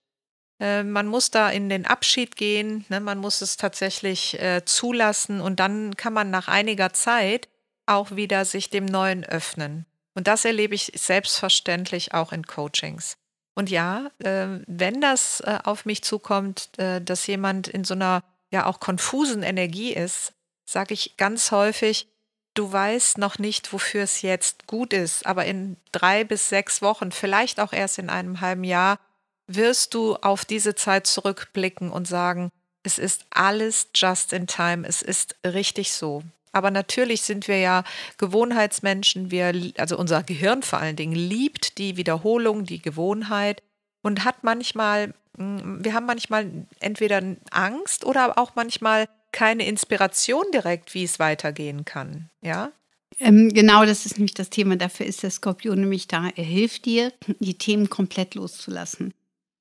Äh, 0.59 0.83
man 0.83 1.07
muss 1.07 1.31
da 1.31 1.49
in 1.49 1.69
den 1.69 1.87
Abschied 1.87 2.35
gehen, 2.35 2.85
ne? 2.89 2.99
man 2.99 3.17
muss 3.17 3.41
es 3.41 3.57
tatsächlich 3.57 4.39
äh, 4.39 4.63
zulassen 4.65 5.41
und 5.41 5.59
dann 5.59 5.95
kann 5.95 6.13
man 6.13 6.29
nach 6.29 6.49
einiger 6.49 6.93
Zeit 6.93 7.47
auch 7.85 8.11
wieder 8.11 8.45
sich 8.45 8.69
dem 8.69 8.85
Neuen 8.85 9.23
öffnen. 9.23 9.85
Und 10.15 10.27
das 10.27 10.45
erlebe 10.45 10.75
ich 10.75 10.91
selbstverständlich 10.95 12.13
auch 12.13 12.33
in 12.33 12.45
Coachings. 12.45 13.15
Und 13.55 13.69
ja, 13.69 14.11
äh, 14.19 14.59
wenn 14.67 14.99
das 14.99 15.39
äh, 15.39 15.59
auf 15.63 15.85
mich 15.85 16.03
zukommt, 16.03 16.77
äh, 16.77 17.01
dass 17.01 17.25
jemand 17.25 17.67
in 17.67 17.83
so 17.83 17.93
einer 17.93 18.23
ja 18.53 18.65
auch 18.65 18.79
konfusen 18.79 19.43
Energie 19.43 19.93
ist, 19.93 20.31
sage 20.63 20.93
ich 20.93 21.17
ganz 21.17 21.51
häufig, 21.51 22.07
du 22.53 22.71
weißt 22.71 23.17
noch 23.17 23.39
nicht, 23.39 23.73
wofür 23.73 24.03
es 24.03 24.21
jetzt 24.21 24.67
gut 24.67 24.93
ist, 24.93 25.25
aber 25.25 25.45
in 25.45 25.75
drei 25.91 26.23
bis 26.23 26.49
sechs 26.49 26.81
Wochen, 26.81 27.11
vielleicht 27.11 27.59
auch 27.59 27.73
erst 27.73 27.97
in 27.97 28.09
einem 28.09 28.39
halben 28.39 28.63
Jahr, 28.63 28.99
wirst 29.47 29.93
du 29.93 30.15
auf 30.17 30.45
diese 30.45 30.75
Zeit 30.75 31.07
zurückblicken 31.07 31.91
und 31.91 32.07
sagen, 32.07 32.51
es 32.83 32.97
ist 32.97 33.25
alles 33.31 33.89
just 33.95 34.33
in 34.33 34.47
time, 34.47 34.87
es 34.87 35.01
ist 35.01 35.35
richtig 35.45 35.91
so. 35.91 36.23
Aber 36.51 36.69
natürlich 36.69 37.23
sind 37.23 37.47
wir 37.47 37.59
ja 37.59 37.83
Gewohnheitsmenschen, 38.17 39.31
wir, 39.31 39.73
also 39.77 39.97
unser 39.97 40.21
Gehirn 40.21 40.61
vor 40.61 40.79
allen 40.79 40.95
Dingen 40.95 41.15
liebt 41.15 41.77
die 41.79 41.97
Wiederholung, 41.97 42.65
die 42.65 42.81
Gewohnheit 42.81 43.63
und 44.03 44.23
hat 44.23 44.43
manchmal, 44.43 45.05
hm, 45.05 45.13
wir 45.37 45.93
haben 45.93 46.05
manchmal 46.05 46.49
entweder 46.79 47.21
Angst 47.51 48.05
oder 48.05 48.37
auch 48.37 48.51
manchmal 48.55 49.07
keine 49.31 49.67
Inspiration 49.67 50.43
direkt, 50.53 50.93
wie 50.93 51.03
es 51.03 51.19
weitergehen 51.19 51.85
kann. 51.85 52.29
Ja? 52.41 52.71
Ähm, 53.19 53.49
genau, 53.49 53.85
das 53.85 54.05
ist 54.05 54.17
nämlich 54.17 54.33
das 54.33 54.49
Thema. 54.49 54.75
Dafür 54.75 55.05
ist 55.05 55.23
der 55.23 55.31
Skorpion 55.31 55.79
nämlich 55.79 56.07
da. 56.07 56.29
Er 56.35 56.43
hilft 56.43 56.85
dir, 56.85 57.11
die 57.39 57.57
Themen 57.57 57.89
komplett 57.89 58.35
loszulassen. 58.35 59.13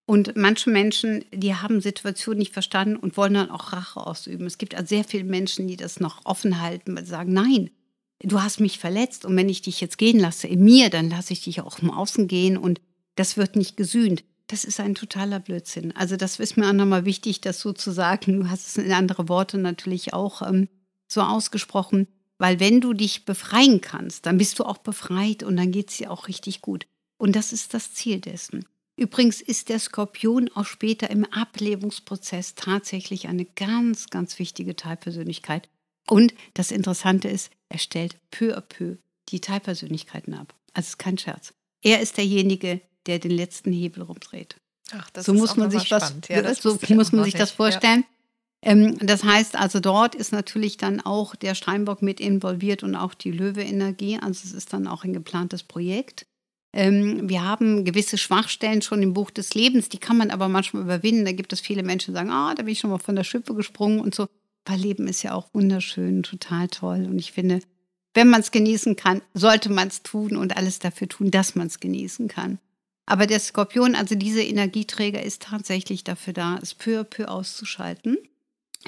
Und 0.04 0.37
manche 0.37 0.68
Menschen, 0.68 1.24
die 1.32 1.54
haben 1.54 1.80
Situationen 1.80 2.40
nicht 2.40 2.52
verstanden 2.52 2.96
und 2.96 3.16
wollen 3.16 3.35
dann 3.35 3.50
auch 3.50 3.72
Rache 3.72 4.04
ausüben. 4.04 4.46
Es 4.46 4.58
gibt 4.58 4.74
also 4.74 4.88
sehr 4.88 5.04
viele 5.04 5.24
Menschen, 5.24 5.68
die 5.68 5.76
das 5.76 6.00
noch 6.00 6.24
offen 6.24 6.61
halten, 6.61 6.96
weil 6.96 7.04
sie 7.04 7.11
sagen, 7.11 7.32
nein, 7.32 7.70
du 8.20 8.42
hast 8.42 8.61
mich 8.61 8.78
verletzt 8.78 9.24
und 9.24 9.37
wenn 9.37 9.48
ich 9.48 9.62
dich 9.62 9.80
jetzt 9.80 9.98
gehen 9.98 10.18
lasse 10.18 10.48
in 10.48 10.62
mir, 10.62 10.90
dann 10.90 11.08
lasse 11.08 11.32
ich 11.32 11.44
dich 11.44 11.61
auch 11.61 11.78
im 11.78 11.90
Außen 11.90 12.28
gehen 12.28 12.56
und 12.56 12.80
das 13.14 13.37
wird 13.37 13.56
nicht 13.56 13.76
gesühnt. 13.76 14.24
Das 14.46 14.64
ist 14.64 14.81
ein 14.81 14.94
totaler 14.94 15.40
Blödsinn. 15.40 15.94
Also 15.96 16.16
das 16.16 16.38
ist 16.38 16.57
mir 16.57 16.68
auch 16.68 16.72
nochmal 16.72 17.05
wichtig, 17.05 17.40
das 17.40 17.61
so 17.61 17.72
zu 17.72 17.90
sagen. 17.90 18.40
Du 18.40 18.50
hast 18.50 18.68
es 18.68 18.76
in 18.76 18.92
andere 18.92 19.28
Worte 19.28 19.59
natürlich 19.59 20.12
auch 20.12 20.42
ähm, 20.42 20.68
so 21.09 21.22
ausgesprochen, 21.22 22.09
weil 22.38 22.61
wenn 22.61 22.81
du 22.81 22.92
dich 22.92 23.24
befreien 23.24 23.81
kannst, 23.81 24.26
dann 24.26 24.38
bist 24.38 24.59
du 24.59 24.64
auch 24.64 24.78
befreit 24.78 25.42
und 25.42 25.57
dann 25.57 25.70
geht 25.70 25.90
es 25.90 25.98
dir 25.98 26.11
auch 26.11 26.28
richtig 26.28 26.61
gut. 26.61 26.87
Und 27.18 27.37
das 27.37 27.52
ist 27.52 27.72
das 27.72 27.94
Ziel 27.94 28.20
dessen. 28.20 28.66
Übrigens 28.96 29.40
ist 29.40 29.68
der 29.68 29.78
Skorpion 29.78 30.50
auch 30.55 30.66
später 30.66 31.09
im 31.11 31.24
Ablebungsprozess 31.24 32.55
tatsächlich 32.55 33.28
eine 33.28 33.44
ganz, 33.44 34.11
ganz 34.11 34.38
wichtige 34.38 34.76
Teilpersönlichkeit. 34.76 35.68
Und 36.09 36.35
das 36.55 36.70
Interessante 36.70 37.28
ist, 37.28 37.50
er 37.68 37.78
stellt 37.78 38.16
peu 38.31 38.57
à 38.57 38.61
peu 38.61 38.96
die 39.28 39.40
Teilpersönlichkeiten 39.40 40.35
ab. 40.35 40.55
Also 40.74 40.87
es 40.87 40.88
ist 40.90 40.98
kein 40.98 41.18
Scherz. 41.18 41.55
Er 41.83 42.00
ist 42.00 42.16
derjenige, 42.16 42.81
der 43.07 43.19
den 43.19 43.31
letzten 43.31 43.73
Hebel 43.73 44.03
rumdreht. 44.03 44.57
Ach, 44.93 45.09
so 45.19 45.33
muss 45.33 45.57
man 45.57 45.71
sich 45.71 45.91
was, 45.91 46.15
ja, 46.29 46.55
so 46.55 46.79
muss 46.91 47.12
man 47.12 47.25
sich 47.25 47.35
das 47.35 47.51
vorstellen. 47.51 48.05
Ja. 48.65 48.71
Ähm, 48.73 48.97
das 48.99 49.25
heißt 49.25 49.57
also, 49.57 49.81
dort 49.81 50.15
ist 50.15 50.33
natürlich 50.33 50.77
dann 50.77 51.01
auch 51.01 51.35
der 51.35 51.55
Steinbock 51.55 52.03
mit 52.03 52.21
involviert 52.21 52.83
und 52.83 52.95
auch 52.95 53.15
die 53.15 53.33
Löwe-Energie. 53.33 54.19
Also 54.21 54.43
es 54.45 54.53
ist 54.53 54.73
dann 54.73 54.87
auch 54.87 55.05
ein 55.05 55.12
geplantes 55.12 55.62
Projekt. 55.62 56.27
Ähm, 56.75 57.29
wir 57.29 57.43
haben 57.43 57.85
gewisse 57.85 58.17
Schwachstellen 58.17 58.81
schon 58.81 59.03
im 59.03 59.12
Buch 59.12 59.31
des 59.31 59.55
Lebens, 59.55 59.88
die 59.88 59.99
kann 59.99 60.17
man 60.17 60.31
aber 60.31 60.49
manchmal 60.49 60.83
überwinden. 60.83 61.25
Da 61.25 61.33
gibt 61.33 61.53
es 61.53 61.61
viele 61.61 61.83
Menschen, 61.83 62.12
die 62.12 62.17
sagen, 62.17 62.31
ah, 62.31 62.55
da 62.55 62.62
bin 62.62 62.73
ich 62.73 62.79
schon 62.79 62.91
mal 62.91 62.99
von 62.99 63.17
der 63.17 63.25
Schippe 63.25 63.55
gesprungen 63.55 64.01
und 64.01 64.15
so. 64.15 64.29
Weil 64.65 64.79
Leben 64.79 65.09
ist 65.09 65.23
ja 65.23 65.35
auch 65.35 65.53
wunderschön, 65.53 66.23
total 66.23 66.69
toll. 66.69 67.07
Und 67.11 67.19
ich 67.19 67.33
finde, 67.33 67.61
wenn 68.15 68.29
man 68.29 68.41
es 68.41 68.53
genießen 68.53 68.95
kann, 68.97 69.23
sollte 69.35 69.71
man 69.71 69.88
es 69.88 70.03
tun 70.03 70.37
und 70.37 70.57
alles 70.57 70.79
dafür 70.79 71.09
tun, 71.09 71.31
dass 71.31 71.57
man 71.57 71.67
es 71.67 71.81
genießen 71.81 72.29
kann. 72.29 72.59
Aber 73.07 73.27
der 73.27 73.41
Skorpion, 73.41 73.95
also 73.95 74.15
dieser 74.15 74.43
Energieträger, 74.43 75.23
ist 75.23 75.43
tatsächlich 75.43 76.05
dafür 76.05 76.33
da, 76.33 76.59
es 76.62 76.75
peu 76.75 77.01
à 77.01 77.05
peu 77.05 77.27
auszuschalten. 77.27 78.17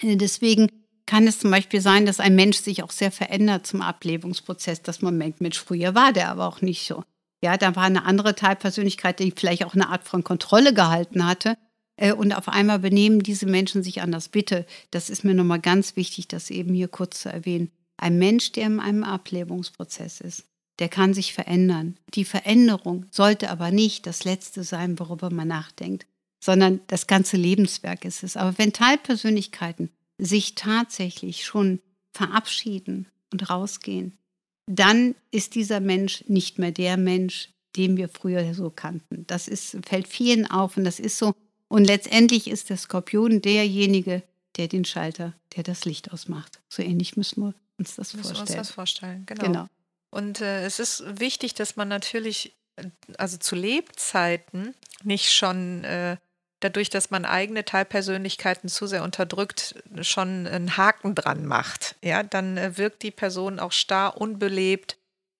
Äh, 0.00 0.16
deswegen 0.16 0.68
kann 1.06 1.26
es 1.26 1.38
zum 1.38 1.50
Beispiel 1.50 1.80
sein, 1.80 2.06
dass 2.06 2.20
ein 2.20 2.34
Mensch 2.34 2.58
sich 2.58 2.82
auch 2.82 2.90
sehr 2.90 3.10
verändert 3.10 3.66
zum 3.66 3.82
Ablebungsprozess, 3.82 4.82
dass 4.82 5.02
man 5.02 5.18
merkt, 5.18 5.40
Mensch, 5.40 5.58
früher 5.58 5.94
war 5.94 6.12
der 6.12 6.30
aber 6.30 6.46
auch 6.46 6.62
nicht 6.62 6.86
so. 6.86 7.02
Ja, 7.42 7.58
da 7.58 7.76
war 7.76 7.84
eine 7.84 8.06
andere 8.06 8.34
Teilpersönlichkeit, 8.34 9.18
die 9.18 9.32
vielleicht 9.36 9.64
auch 9.64 9.74
eine 9.74 9.90
Art 9.90 10.08
von 10.08 10.24
Kontrolle 10.24 10.72
gehalten 10.72 11.26
hatte. 11.26 11.58
Äh, 11.96 12.12
und 12.12 12.32
auf 12.32 12.48
einmal 12.48 12.78
benehmen 12.78 13.20
diese 13.20 13.46
Menschen 13.46 13.82
sich 13.82 14.00
anders. 14.00 14.28
Bitte, 14.28 14.66
das 14.90 15.10
ist 15.10 15.24
mir 15.24 15.34
nochmal 15.34 15.60
ganz 15.60 15.96
wichtig, 15.96 16.28
das 16.28 16.50
eben 16.50 16.72
hier 16.74 16.88
kurz 16.88 17.20
zu 17.20 17.28
erwähnen. 17.28 17.70
Ein 17.96 18.18
Mensch, 18.18 18.52
der 18.52 18.66
in 18.66 18.80
einem 18.80 19.04
Ablebungsprozess 19.04 20.20
ist, 20.20 20.44
der 20.78 20.88
kann 20.88 21.14
sich 21.14 21.32
verändern. 21.32 21.98
Die 22.14 22.24
Veränderung 22.24 23.06
sollte 23.10 23.50
aber 23.50 23.70
nicht 23.70 24.06
das 24.06 24.24
Letzte 24.24 24.64
sein, 24.64 24.98
worüber 24.98 25.30
man 25.30 25.48
nachdenkt, 25.48 26.06
sondern 26.42 26.80
das 26.88 27.06
ganze 27.06 27.36
Lebenswerk 27.36 28.04
ist 28.04 28.22
es. 28.22 28.36
Aber 28.36 28.58
wenn 28.58 28.72
Teilpersönlichkeiten 28.72 29.90
sich 30.18 30.54
tatsächlich 30.54 31.44
schon 31.44 31.80
verabschieden 32.12 33.08
und 33.32 33.48
rausgehen, 33.50 34.18
dann 34.66 35.14
ist 35.30 35.54
dieser 35.54 35.80
Mensch 35.80 36.24
nicht 36.26 36.58
mehr 36.58 36.72
der 36.72 36.96
Mensch, 36.96 37.50
den 37.76 37.96
wir 37.96 38.08
früher 38.08 38.54
so 38.54 38.70
kannten. 38.70 39.26
Das 39.26 39.48
ist, 39.48 39.76
fällt 39.86 40.08
vielen 40.08 40.50
auf 40.50 40.76
und 40.76 40.84
das 40.84 41.00
ist 41.00 41.18
so. 41.18 41.34
Und 41.68 41.84
letztendlich 41.84 42.48
ist 42.48 42.70
der 42.70 42.76
Skorpion 42.76 43.42
derjenige, 43.42 44.22
der 44.56 44.68
den 44.68 44.84
Schalter, 44.84 45.34
der 45.56 45.64
das 45.64 45.84
Licht 45.84 46.12
ausmacht. 46.12 46.60
So 46.68 46.82
ähnlich 46.82 47.16
müssen 47.16 47.42
wir 47.42 47.54
uns 47.78 47.96
das 47.96 48.14
müssen 48.14 48.34
vorstellen. 48.34 48.40
Müssen 48.42 48.54
wir 48.54 48.58
uns 48.58 48.68
das 48.68 48.74
vorstellen, 48.74 49.26
genau. 49.26 49.44
genau. 49.44 49.66
Und 50.14 50.40
äh, 50.40 50.64
es 50.64 50.78
ist 50.78 51.02
wichtig, 51.18 51.54
dass 51.54 51.74
man 51.74 51.88
natürlich, 51.88 52.56
äh, 52.76 52.84
also 53.18 53.36
zu 53.36 53.56
Lebzeiten, 53.56 54.74
nicht 55.02 55.32
schon 55.32 55.82
äh, 55.82 56.18
dadurch, 56.60 56.88
dass 56.88 57.10
man 57.10 57.24
eigene 57.24 57.64
Teilpersönlichkeiten 57.64 58.68
zu 58.68 58.86
sehr 58.86 59.02
unterdrückt, 59.02 59.82
schon 60.02 60.46
einen 60.46 60.76
Haken 60.76 61.16
dran 61.16 61.44
macht. 61.46 61.96
Ja, 62.00 62.22
dann 62.22 62.56
äh, 62.56 62.78
wirkt 62.78 63.02
die 63.02 63.10
Person 63.10 63.58
auch 63.58 63.72
starr, 63.72 64.16
unbelebt, 64.16 64.96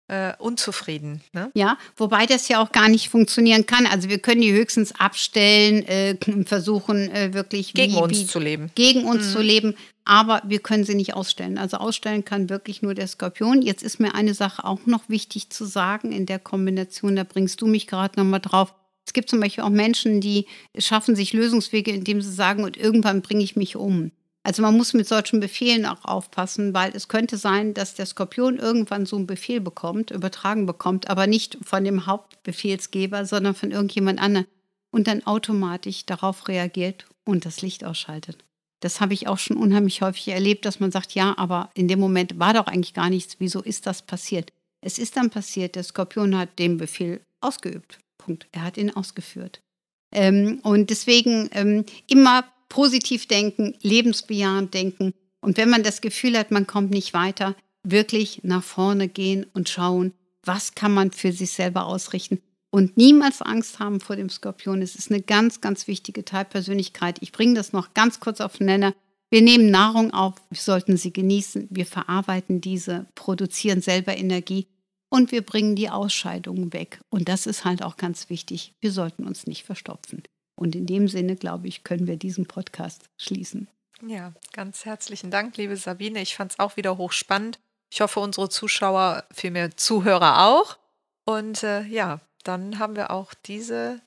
äh, 0.09 0.33
unzufrieden. 0.38 1.23
Ne? 1.33 1.51
Ja, 1.55 1.79
wobei 1.97 2.27
das 2.27 2.49
ja 2.49 2.62
auch 2.62 2.73
gar 2.73 2.88
nicht 2.88 3.09
funktionieren 3.09 3.67
kann. 3.67 3.87
Also 3.87 4.09
wir 4.09 4.19
können 4.19 4.43
die 4.43 4.53
höchstens 4.53 4.93
abstellen, 4.99 5.87
äh, 5.87 6.17
versuchen 6.45 7.11
äh, 7.11 7.33
wirklich 7.33 7.73
gegen 7.73 7.95
wie, 7.95 7.99
uns 7.99 8.19
wie, 8.19 8.27
zu 8.27 8.38
leben. 8.38 8.71
Gegen 8.75 9.05
uns 9.05 9.29
mhm. 9.29 9.33
zu 9.33 9.40
leben, 9.40 9.75
aber 10.05 10.43
wir 10.45 10.59
können 10.59 10.85
sie 10.85 10.95
nicht 10.95 11.14
ausstellen. 11.14 11.57
Also 11.57 11.79
ausstellen 11.79 12.25
kann 12.25 12.51
wirklich 12.51 12.83
nur 12.83 12.95
der 12.95 13.07
Skorpion. 13.07 13.62
Jetzt 13.62 13.83
ist 13.83 13.99
mir 13.99 14.14
eine 14.14 14.35
Sache 14.35 14.64
auch 14.64 14.85
noch 14.87 15.09
wichtig 15.09 15.51
zu 15.51 15.64
sagen 15.64 16.12
in 16.12 16.27
der 16.27 16.38
Kombination, 16.38 17.17
da 17.17 17.25
bringst 17.25 17.61
du 17.61 17.67
mich 17.67 17.87
gerade 17.87 18.19
nochmal 18.19 18.40
drauf. 18.40 18.75
Es 19.07 19.12
gibt 19.12 19.29
zum 19.29 19.40
Beispiel 19.40 19.64
auch 19.64 19.71
Menschen, 19.71 20.21
die 20.21 20.47
schaffen 20.79 21.14
sich 21.14 21.33
Lösungswege, 21.33 21.90
indem 21.90 22.23
sie 22.23 22.33
sagen, 22.33 22.64
und 22.64 22.77
irgendwann 22.77 23.23
bringe 23.23 23.45
ich 23.45 23.55
mich 23.55 23.77
um. 23.77 24.12
Also 24.44 24.61
man 24.61 24.76
muss 24.76 24.92
mit 24.92 25.09
solchen 25.09 25.40
Befehlen 25.40 25.87
auch 25.87 26.04
aufpassen, 26.04 26.74
weil 26.74 26.94
es 26.94 27.09
könnte 27.09 27.38
sein, 27.38 27.72
dass 27.72 27.94
der 27.94 28.04
Skorpion 28.04 28.59
irgendwann 28.59 29.07
so 29.07 29.16
einen 29.16 29.26
Befehl 29.26 29.61
bekommt, 29.61 30.11
übertragen 30.11 30.66
bekommt, 30.66 31.09
aber 31.09 31.26
nicht 31.26 31.57
von 31.62 31.83
dem 31.83 32.07
Hauptbefehlsgeber, 32.07 33.24
sondern 33.24 33.54
von 33.54 33.70
irgendjemand 33.70 34.20
anderem 34.20 34.46
und 34.90 35.09
dann 35.09 35.26
automatisch 35.26 36.04
darauf 36.04 36.46
reagiert 36.46 37.07
und 37.24 37.46
das 37.46 37.62
Licht 37.62 37.85
ausschaltet. 37.85 38.44
Das 38.80 39.00
habe 39.00 39.14
ich 39.14 39.28
auch 39.28 39.38
schon 39.38 39.57
unheimlich 39.57 40.02
häufig 40.02 40.28
erlebt, 40.28 40.66
dass 40.66 40.78
man 40.78 40.92
sagt, 40.92 41.14
ja, 41.14 41.37
aber 41.38 41.70
in 41.72 41.88
dem 41.88 41.98
Moment 41.98 42.38
war 42.38 42.52
doch 42.52 42.66
eigentlich 42.66 42.92
gar 42.92 43.09
nichts. 43.09 43.37
Wieso 43.38 43.62
ist 43.62 43.87
das 43.87 44.02
passiert? 44.02 44.52
Es 44.83 44.98
ist 44.98 45.16
dann 45.16 45.30
passiert, 45.30 45.74
der 45.74 45.85
Skorpion 45.85 46.37
hat 46.37 46.59
den 46.59 46.76
Befehl 46.76 47.22
ausgeübt. 47.40 47.98
Punkt. 48.18 48.46
Er 48.52 48.62
hat 48.62 48.76
ihn 48.76 48.90
ausgeführt. 48.90 49.62
Ähm, 50.12 50.61
und 50.62 50.90
deswegen 50.90 51.48
ähm, 51.52 51.87
immer 52.07 52.44
positiv 52.75 53.29
denken, 53.29 53.77
lebensbejahend 53.83 54.75
denken. 54.75 55.15
Und 55.41 55.59
wenn 55.59 55.71
man 55.71 55.85
das 55.85 56.01
Gefühl 56.01 56.37
hat, 56.37 56.51
man 56.51 56.67
kommt 56.67 56.91
nicht 56.91 57.15
weiter, 57.15 57.55
wirklich 57.85 58.41
nach 58.43 58.65
vorne 58.65 59.07
gehen 59.07 59.47
und 59.53 59.69
schauen, 59.69 60.13
was 60.43 60.75
kann 60.75 60.93
man 60.93 61.13
für 61.13 61.31
sich 61.31 61.53
selber 61.53 61.87
ausrichten. 61.87 62.41
Und 62.71 62.97
niemals 62.97 63.43
Angst 63.43 63.79
haben 63.79 64.01
vor 64.01 64.17
dem 64.17 64.29
Skorpion. 64.29 64.83
Es 64.83 64.97
ist 64.97 65.13
eine 65.13 65.23
ganz, 65.23 65.61
ganz 65.61 65.87
wichtige 65.87 66.25
Teilpersönlichkeit. 66.25 67.19
Ich 67.21 67.31
bringe 67.31 67.55
das 67.55 67.73
noch 67.73 67.95
ganz 67.95 68.19
kurz 68.19 68.41
auf 68.41 68.57
den 68.57 68.67
Nenner. 68.67 68.93
Wir 69.31 69.43
nehmen 69.43 69.71
Nahrung 69.71 70.13
auf, 70.13 70.35
wir 70.51 70.61
sollten 70.61 70.97
sie 70.97 71.13
genießen, 71.13 71.69
wir 71.71 71.87
verarbeiten 71.87 72.61
diese, 72.61 73.07
produzieren 73.15 73.83
selber 73.83 74.17
Energie 74.17 74.67
und 75.11 75.31
wir 75.31 75.43
bringen 75.43 75.77
die 75.77 75.91
Ausscheidungen 75.91 76.73
weg. 76.73 76.99
Und 77.09 77.29
das 77.29 77.47
ist 77.47 77.65
halt 77.65 77.85
auch 77.85 77.97
ganz 77.97 78.31
wichtig. 78.31 78.75
Wir 78.81 78.91
sollten 78.91 79.23
uns 79.23 79.47
nicht 79.47 79.63
verstopfen. 79.63 80.25
Und 80.57 80.75
in 80.75 80.87
dem 80.87 81.09
Sinne, 81.09 81.37
glaube 81.37 81.69
ich, 81.69 81.85
können 81.85 82.07
wir 82.07 82.17
diesen 82.17 82.47
Podcast 82.47 83.11
schließen. 83.17 83.69
Ja, 84.07 84.33
ganz 84.53 84.85
herzlichen 84.85 85.31
Dank, 85.31 85.57
liebe 85.57 85.77
Sabine. 85.77 86.21
Ich 86.21 86.37
fand 86.37 86.53
es 86.53 86.59
auch 86.59 86.77
wieder 86.77 86.99
hochspannend. 86.99 87.59
Ich 87.90 88.01
hoffe, 88.01 88.21
unsere 88.21 88.49
Zuschauer, 88.49 89.25
vielmehr 89.33 89.77
Zuhörer 89.77 90.47
auch. 90.47 90.79
Und 91.25 91.62
äh, 91.62 91.83
ja, 91.85 92.21
dann 92.43 92.79
haben 92.79 92.97
wir 92.97 93.11
auch 93.11 93.35
diese, 93.47 94.01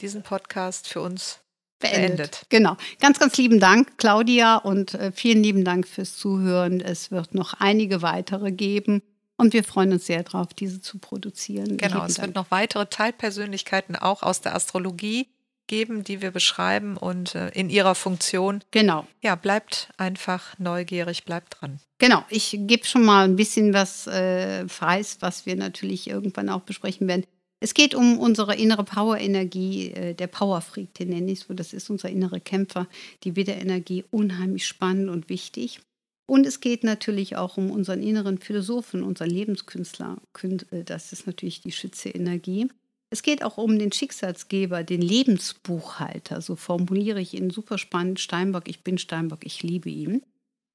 diesen 0.00 0.22
Podcast 0.22 0.88
für 0.88 1.00
uns 1.00 1.40
beendet. 1.78 2.16
beendet. 2.16 2.46
Genau. 2.48 2.76
Ganz, 3.00 3.18
ganz 3.18 3.36
lieben 3.36 3.60
Dank, 3.60 3.98
Claudia, 3.98 4.56
und 4.56 4.94
äh, 4.94 5.12
vielen 5.12 5.42
lieben 5.42 5.64
Dank 5.64 5.86
fürs 5.86 6.16
Zuhören. 6.16 6.80
Es 6.80 7.10
wird 7.10 7.34
noch 7.34 7.54
einige 7.54 8.02
weitere 8.02 8.50
geben. 8.50 9.02
Und 9.36 9.52
wir 9.52 9.64
freuen 9.64 9.92
uns 9.92 10.06
sehr 10.06 10.22
darauf, 10.22 10.54
diese 10.54 10.80
zu 10.80 10.98
produzieren. 10.98 11.76
Genau, 11.76 12.04
es 12.04 12.14
Dank. 12.14 12.28
wird 12.28 12.36
noch 12.36 12.50
weitere 12.50 12.86
Teilpersönlichkeiten 12.86 13.96
auch 13.96 14.22
aus 14.22 14.40
der 14.40 14.54
Astrologie 14.54 15.28
geben, 15.72 16.04
die 16.04 16.20
wir 16.20 16.32
beschreiben 16.32 16.98
und 16.98 17.34
äh, 17.34 17.48
in 17.54 17.70
ihrer 17.70 17.94
Funktion. 17.94 18.62
Genau. 18.72 19.06
Ja, 19.22 19.36
bleibt 19.36 19.88
einfach 19.96 20.58
neugierig, 20.58 21.24
bleibt 21.24 21.56
dran. 21.58 21.80
Genau, 21.96 22.22
ich 22.28 22.58
gebe 22.66 22.84
schon 22.84 23.06
mal 23.06 23.24
ein 23.24 23.36
bisschen 23.36 23.72
was 23.72 24.06
äh, 24.06 24.66
preis, 24.66 25.16
was 25.20 25.46
wir 25.46 25.56
natürlich 25.56 26.10
irgendwann 26.10 26.50
auch 26.50 26.60
besprechen 26.60 27.08
werden. 27.08 27.24
Es 27.58 27.72
geht 27.72 27.94
um 27.94 28.18
unsere 28.18 28.54
innere 28.54 28.84
Power-Energie, 28.84 29.92
äh, 29.92 30.14
der 30.14 30.26
Power-Freak, 30.26 30.92
den 30.92 31.08
nenne 31.08 31.32
ich 31.32 31.40
so. 31.40 31.54
Das 31.54 31.72
ist 31.72 31.88
unser 31.88 32.10
innere 32.10 32.40
Kämpfer, 32.40 32.86
die 33.24 33.34
Widderenergie, 33.34 34.04
unheimlich 34.10 34.66
spannend 34.66 35.08
und 35.08 35.30
wichtig. 35.30 35.80
Und 36.26 36.46
es 36.46 36.60
geht 36.60 36.84
natürlich 36.84 37.36
auch 37.36 37.56
um 37.56 37.70
unseren 37.70 38.02
inneren 38.02 38.36
Philosophen, 38.36 39.02
unseren 39.02 39.30
Lebenskünstler. 39.30 40.18
Äh, 40.42 40.84
das 40.84 41.12
ist 41.14 41.26
natürlich 41.26 41.62
die 41.62 41.72
Schütze-Energie. 41.72 42.68
Es 43.12 43.22
geht 43.22 43.44
auch 43.44 43.58
um 43.58 43.78
den 43.78 43.92
Schicksalsgeber, 43.92 44.84
den 44.84 45.02
Lebensbuchhalter. 45.02 46.40
So 46.40 46.56
formuliere 46.56 47.20
ich 47.20 47.34
ihn 47.34 47.50
super 47.50 47.76
spannend. 47.76 48.20
Steinbock, 48.20 48.66
ich 48.68 48.82
bin 48.82 48.96
Steinbock, 48.96 49.44
ich 49.44 49.62
liebe 49.62 49.90
ihn. 49.90 50.22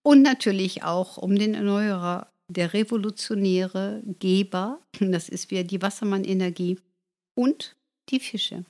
Und 0.04 0.22
natürlich 0.22 0.84
auch 0.84 1.18
um 1.18 1.36
den 1.36 1.56
Erneuerer, 1.56 2.32
der 2.48 2.76
revolutionäre 2.76 4.04
Geber. 4.20 4.80
Das 5.00 5.30
ist 5.30 5.50
wieder 5.50 5.64
die 5.64 5.82
Wassermann-Energie. 5.82 6.78
Und 7.34 7.76
die 8.10 8.20
Fische 8.20 8.66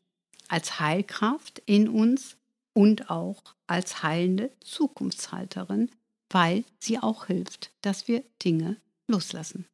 als 0.48 0.80
Heilkraft 0.80 1.62
in 1.66 1.90
uns 1.90 2.38
und 2.74 3.10
auch 3.10 3.44
als 3.68 4.02
heilende 4.02 4.50
Zukunftshalterin, 4.62 5.92
weil 6.32 6.64
sie 6.80 7.00
auch 7.00 7.26
hilft, 7.26 7.72
dass 7.82 8.08
wir 8.08 8.24
Dinge 8.42 8.78
loslassen. 9.10 9.66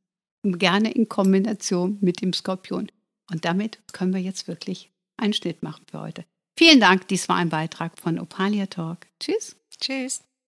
Gerne 0.43 0.91
in 0.91 1.07
Kombination 1.09 1.99
mit 2.01 2.23
dem 2.23 2.33
Skorpion. 2.33 2.91
Und 3.31 3.45
damit 3.45 3.79
können 3.93 4.13
wir 4.13 4.21
jetzt 4.21 4.47
wirklich 4.47 4.91
einen 5.17 5.33
Schnitt 5.33 5.63
machen 5.63 5.85
für 5.89 6.01
heute. 6.01 6.25
Vielen 6.57 6.79
Dank, 6.79 7.07
dies 7.07 7.29
war 7.29 7.37
ein 7.37 7.49
Beitrag 7.49 7.99
von 7.99 8.19
Opalia 8.19 8.67
Talk. 8.67 9.07
Tschüss. 9.19 9.55
Tschüss. 9.79 10.23